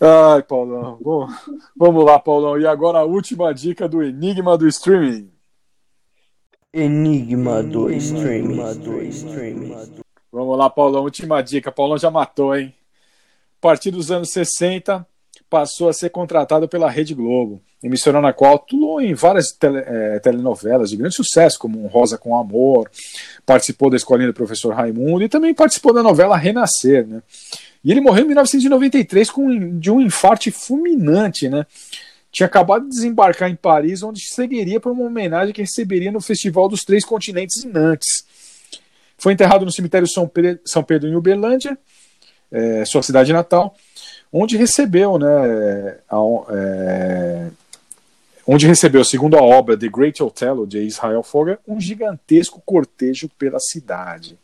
[0.00, 0.98] Ai, Paulão.
[1.00, 1.28] Bom,
[1.76, 2.58] vamos lá, Paulão.
[2.58, 5.30] E agora a última dica do Enigma do Streaming.
[6.72, 8.56] Enigma do streaming.
[10.32, 11.02] Vamos lá, Paulão.
[11.04, 11.70] Última dica.
[11.70, 12.74] Paulão já matou, hein?
[13.58, 15.06] A partir dos anos 60,
[15.48, 20.18] passou a ser contratado pela Rede Globo, emissora na qual atuou em várias tele- eh,
[20.18, 22.90] telenovelas de grande sucesso, como Rosa com Amor,
[23.46, 27.22] participou da Escolinha do Professor Raimundo e também participou da novela Renascer, né?
[27.84, 31.66] E ele morreu em 1993 com, de um infarte fulminante, né?
[32.30, 36.68] Tinha acabado de desembarcar em Paris, onde seguiria para uma homenagem que receberia no Festival
[36.68, 38.24] dos Três Continentes em Nantes.
[39.18, 41.76] Foi enterrado no cemitério São Pedro, São Pedro em Uberlândia,
[42.50, 43.74] eh, sua cidade natal,
[44.32, 46.16] onde recebeu, né, a-
[46.50, 47.50] eh,
[48.46, 53.60] onde recebeu, segundo a obra The Great Othello de Israel Foger, um gigantesco cortejo pela
[53.60, 54.38] cidade.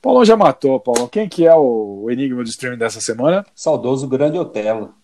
[0.00, 1.06] Paulão já matou, Paulão.
[1.06, 3.44] Quem que é o enigma do streaming dessa semana?
[3.54, 4.94] Saudoso Grande Otelo.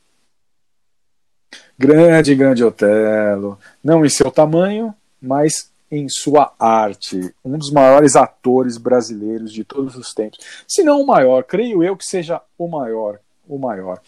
[1.79, 3.59] Grande, grande Otelo.
[3.85, 7.35] Não em seu tamanho, mas em sua arte.
[7.45, 10.39] Um dos maiores atores brasileiros de todos os tempos.
[10.67, 13.21] Se não o maior, creio eu que seja o maior.
[13.47, 14.01] O maior.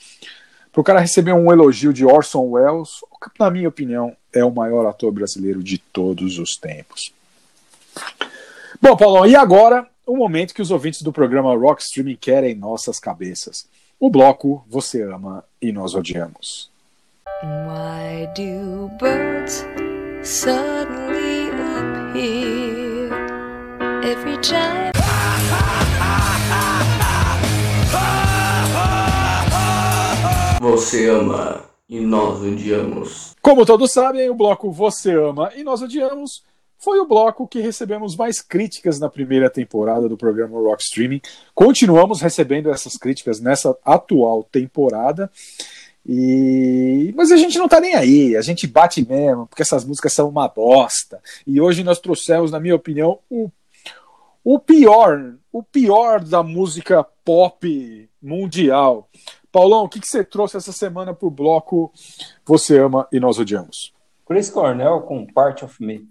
[0.72, 2.88] Para o cara receber um elogio de Orson Welles,
[3.38, 7.12] na minha opinião, é o maior ator brasileiro de todos os tempos.
[8.80, 12.58] Bom, Paulão, e agora o momento que os ouvintes do programa Rock Streaming querem em
[12.58, 13.68] nossas cabeças.
[14.00, 16.70] O bloco Você Ama e Nós Odiamos.
[17.42, 19.66] Why do birds
[20.22, 23.12] suddenly appear
[24.02, 24.88] every time?
[30.60, 33.36] Você ama e nós odiamos.
[33.40, 36.42] Como todos sabem, o bloco Você Ama e Nós Odiamos
[36.78, 41.20] foi o bloco que recebemos mais críticas na primeira temporada do programa Rock Streaming.
[41.54, 45.30] Continuamos recebendo essas críticas nessa atual temporada.
[46.06, 47.12] E...
[47.16, 50.28] Mas a gente não tá nem aí, a gente bate mesmo, porque essas músicas são
[50.28, 51.20] uma bosta.
[51.46, 53.50] E hoje nós trouxemos, na minha opinião, o,
[54.44, 59.08] o pior, o pior da música pop mundial.
[59.50, 61.92] Paulão, o que, que você trouxe essa semana pro bloco
[62.46, 63.92] Você Ama e Nós Odiamos?
[64.26, 66.06] Chris Cornell com Part of Me.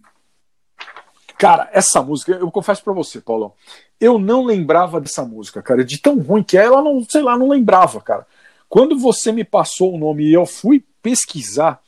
[1.37, 3.53] Cara, essa música, eu confesso pra você, Paulão,
[3.99, 7.37] eu não lembrava dessa música, cara, de tão ruim que é, ela não, sei lá,
[7.37, 8.25] não lembrava, cara.
[8.67, 11.79] Quando você me passou o nome e eu fui pesquisar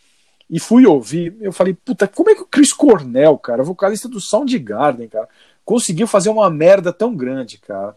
[0.49, 4.21] e fui ouvir, eu falei, puta, como é que o Chris Cornell, cara, vocalista do
[4.21, 5.27] Soundgarden, cara,
[5.65, 7.95] conseguiu fazer uma merda tão grande, cara?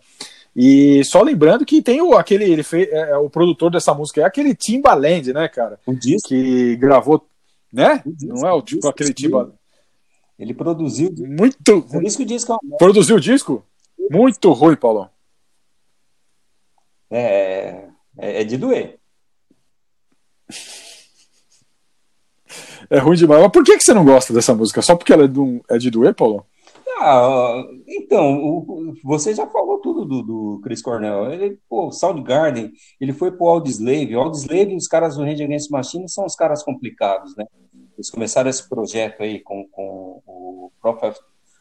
[0.55, 4.21] E só lembrando que tem o aquele ele fez é, é, o produtor dessa música
[4.21, 5.81] é aquele Timbaland, né, cara?
[5.87, 6.29] O disco.
[6.29, 7.27] Que gravou,
[7.73, 8.03] né?
[8.05, 9.15] O disco, Não é o tipo disco, aquele.
[9.15, 9.55] Timbaland.
[10.43, 11.09] Ele produziu.
[11.17, 13.65] Muito Por isso que o disco é uma Produziu o disco?
[14.11, 15.09] Muito ruim, Paulão.
[17.09, 17.89] é,
[18.19, 18.99] é, é de doer.
[22.91, 23.41] É ruim demais.
[23.41, 24.83] Mas por que, que você não gosta dessa música?
[24.83, 26.45] Só porque ela é, do, é de doer, Paulão?
[26.99, 31.33] Ah, então, o- você já falou tudo do, do Chris Cornell.
[31.33, 32.71] Ele, pô, Soundgarden,
[33.01, 34.15] ele foi pro Audioslave.
[34.17, 37.45] O Audioslave, os caras do Rage Against Machine são os caras complicados, né?
[38.03, 41.17] Eles começaram esse projeto aí com, com o Prophet,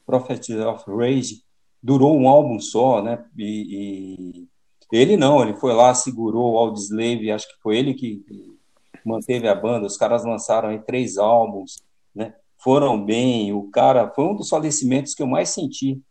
[0.07, 1.43] Prophet of Rage,
[1.83, 3.23] durou um álbum só, né?
[3.37, 4.47] E,
[4.91, 8.25] e ele não, ele foi lá, segurou o Audioslave, acho que foi ele que
[9.05, 9.85] manteve a banda.
[9.85, 12.33] Os caras lançaram aí três álbuns, né?
[12.57, 16.01] Foram bem, o cara foi um dos falecimentos que eu mais senti.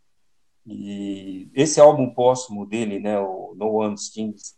[0.65, 4.55] E esse álbum póstumo dele, né, o No One Sings,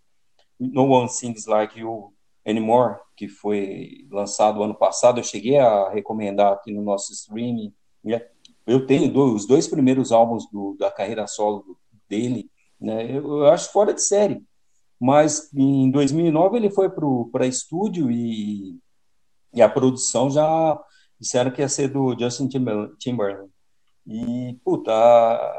[0.59, 2.12] No One Sings Like You
[2.47, 7.73] Anymore, que foi lançado ano passado, eu cheguei a recomendar aqui no nosso streaming.
[8.03, 8.21] né?
[8.65, 11.77] Eu tenho dois, os dois primeiros álbuns do- da carreira solo
[12.09, 12.49] dele,
[12.79, 14.43] né, eu, eu acho fora de série.
[14.99, 16.89] Mas em 2009 ele foi
[17.31, 18.77] para estúdio e,
[19.53, 20.79] e a produção já
[21.19, 23.51] disseram que ia ser do Justin Timber- Timberlake.
[24.07, 25.53] E, puta, a,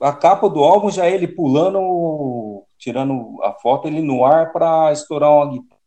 [0.00, 4.92] a capa do álbum já é ele pulando, tirando a foto, ele no ar para
[4.92, 5.80] estourar uma guitarra,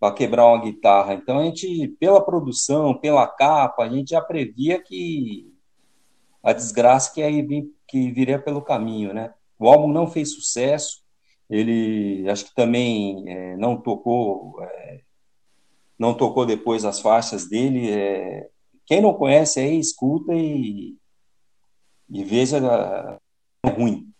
[0.00, 1.14] para quebrar uma guitarra.
[1.14, 5.52] Então a gente, pela produção, pela capa, a gente já previa que
[6.42, 7.46] a desgraça que aí
[7.88, 9.32] que viria pelo caminho, né?
[9.58, 11.02] O álbum não fez sucesso,
[11.48, 15.02] ele acho que também eh, não tocou, eh,
[15.98, 17.90] não tocou depois as faixas dele.
[17.90, 18.50] eh,
[18.86, 20.96] quem não conhece aí, escuta e,
[22.10, 22.58] e veja,
[23.64, 24.13] é ruim.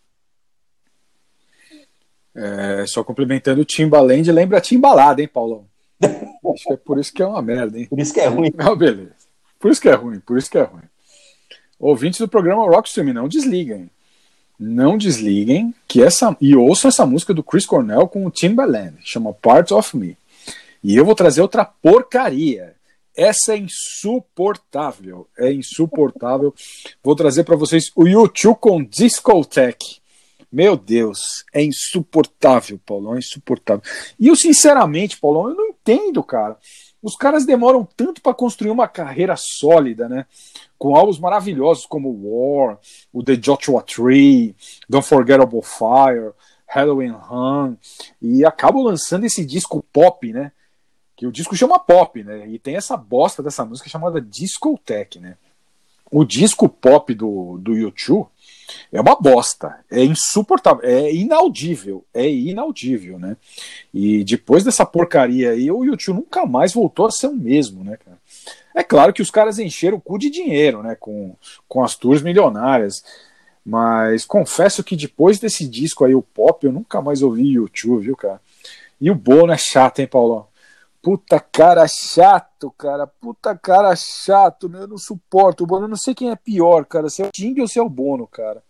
[2.35, 5.67] É, só complementando o Timbaland, lembra Timbalada, hein, Paulão?
[6.03, 7.87] Acho que é por isso que é uma merda, hein?
[7.87, 8.53] Por isso que é ruim.
[8.55, 9.15] Não, beleza.
[9.59, 10.83] Por isso que é ruim, por isso que é ruim.
[11.79, 13.91] Ouvintes do programa Rockstream, não desliguem.
[14.59, 19.33] Não desliguem que essa e ouçam essa música do Chris Cornell com o Timbaland, chama
[19.33, 20.17] Part of Me.
[20.83, 22.75] E eu vou trazer outra porcaria.
[23.17, 26.55] Essa é insuportável, é insuportável.
[27.03, 30.03] Vou trazer para vocês o YouTube com Discotech.
[30.55, 33.83] Meu Deus, é insuportável, Paulão, é insuportável.
[34.17, 36.57] E eu, sinceramente, Paulão, eu não entendo, cara.
[37.03, 40.27] Os caras demoram tanto para construir uma carreira sólida, né?
[40.79, 42.79] Com álbuns maravilhosos como War,
[43.13, 44.55] o The Joshua Tree,
[44.89, 46.31] Don't Forgettable Fire,
[46.69, 47.77] Halloween Hun,
[48.23, 50.53] e acabam lançando esse disco pop, né?
[51.17, 52.47] Que o disco chama pop, né?
[52.47, 55.37] E tem essa bosta dessa música chamada Discotech, né?
[56.13, 58.29] O disco pop do, do YouTube
[58.93, 63.37] é uma bosta, é insuportável, é inaudível, é inaudível, né?
[63.93, 67.97] E depois dessa porcaria aí, o YouTube nunca mais voltou a ser o mesmo, né,
[67.97, 68.19] cara?
[68.75, 71.37] É claro que os caras encheram o cu de dinheiro, né, com,
[71.69, 73.05] com as tours milionárias,
[73.65, 78.17] mas confesso que depois desse disco aí, o pop, eu nunca mais ouvi YouTube, viu,
[78.17, 78.41] cara?
[79.01, 80.47] E o Bono é chato, hein, Paulão?
[81.05, 83.07] Puta cara chato, cara.
[83.07, 84.81] Puta cara chato, né?
[84.81, 85.63] Eu não suporto.
[85.63, 87.11] O Bono, eu não sei quem é pior, cara.
[87.11, 88.63] Se é o Ting ou se é o Bono, cara.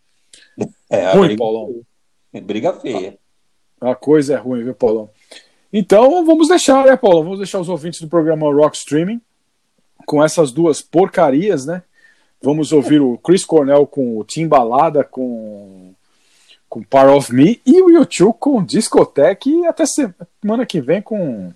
[0.90, 1.82] É, a Ruim, briga, Paulão.
[2.42, 3.16] briga feia.
[3.80, 5.10] A coisa é ruim, viu, Paulão?
[5.72, 7.22] Então vamos deixar, né, Paulão?
[7.22, 9.20] Vamos deixar os ouvintes do programa Rock Streaming
[10.06, 11.82] com essas duas porcarias, né?
[12.42, 15.94] Vamos ouvir o Chris Cornell com o Timbalada com
[16.68, 21.52] com Part of Me e o YouTube com Discotech e até semana que vem com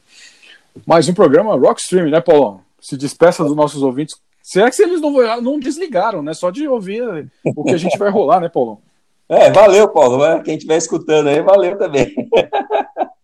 [0.86, 2.60] mais um programa Rock Streaming, né, Paulão?
[2.80, 4.16] Se despeça dos nossos ouvintes.
[4.42, 6.32] Se é que eles não, não desligaram, né?
[6.32, 8.78] Só de ouvir o que a gente vai rolar, né, Paulão?
[9.30, 10.42] É, valeu, Paulo.
[10.42, 12.14] Quem estiver escutando aí, valeu também.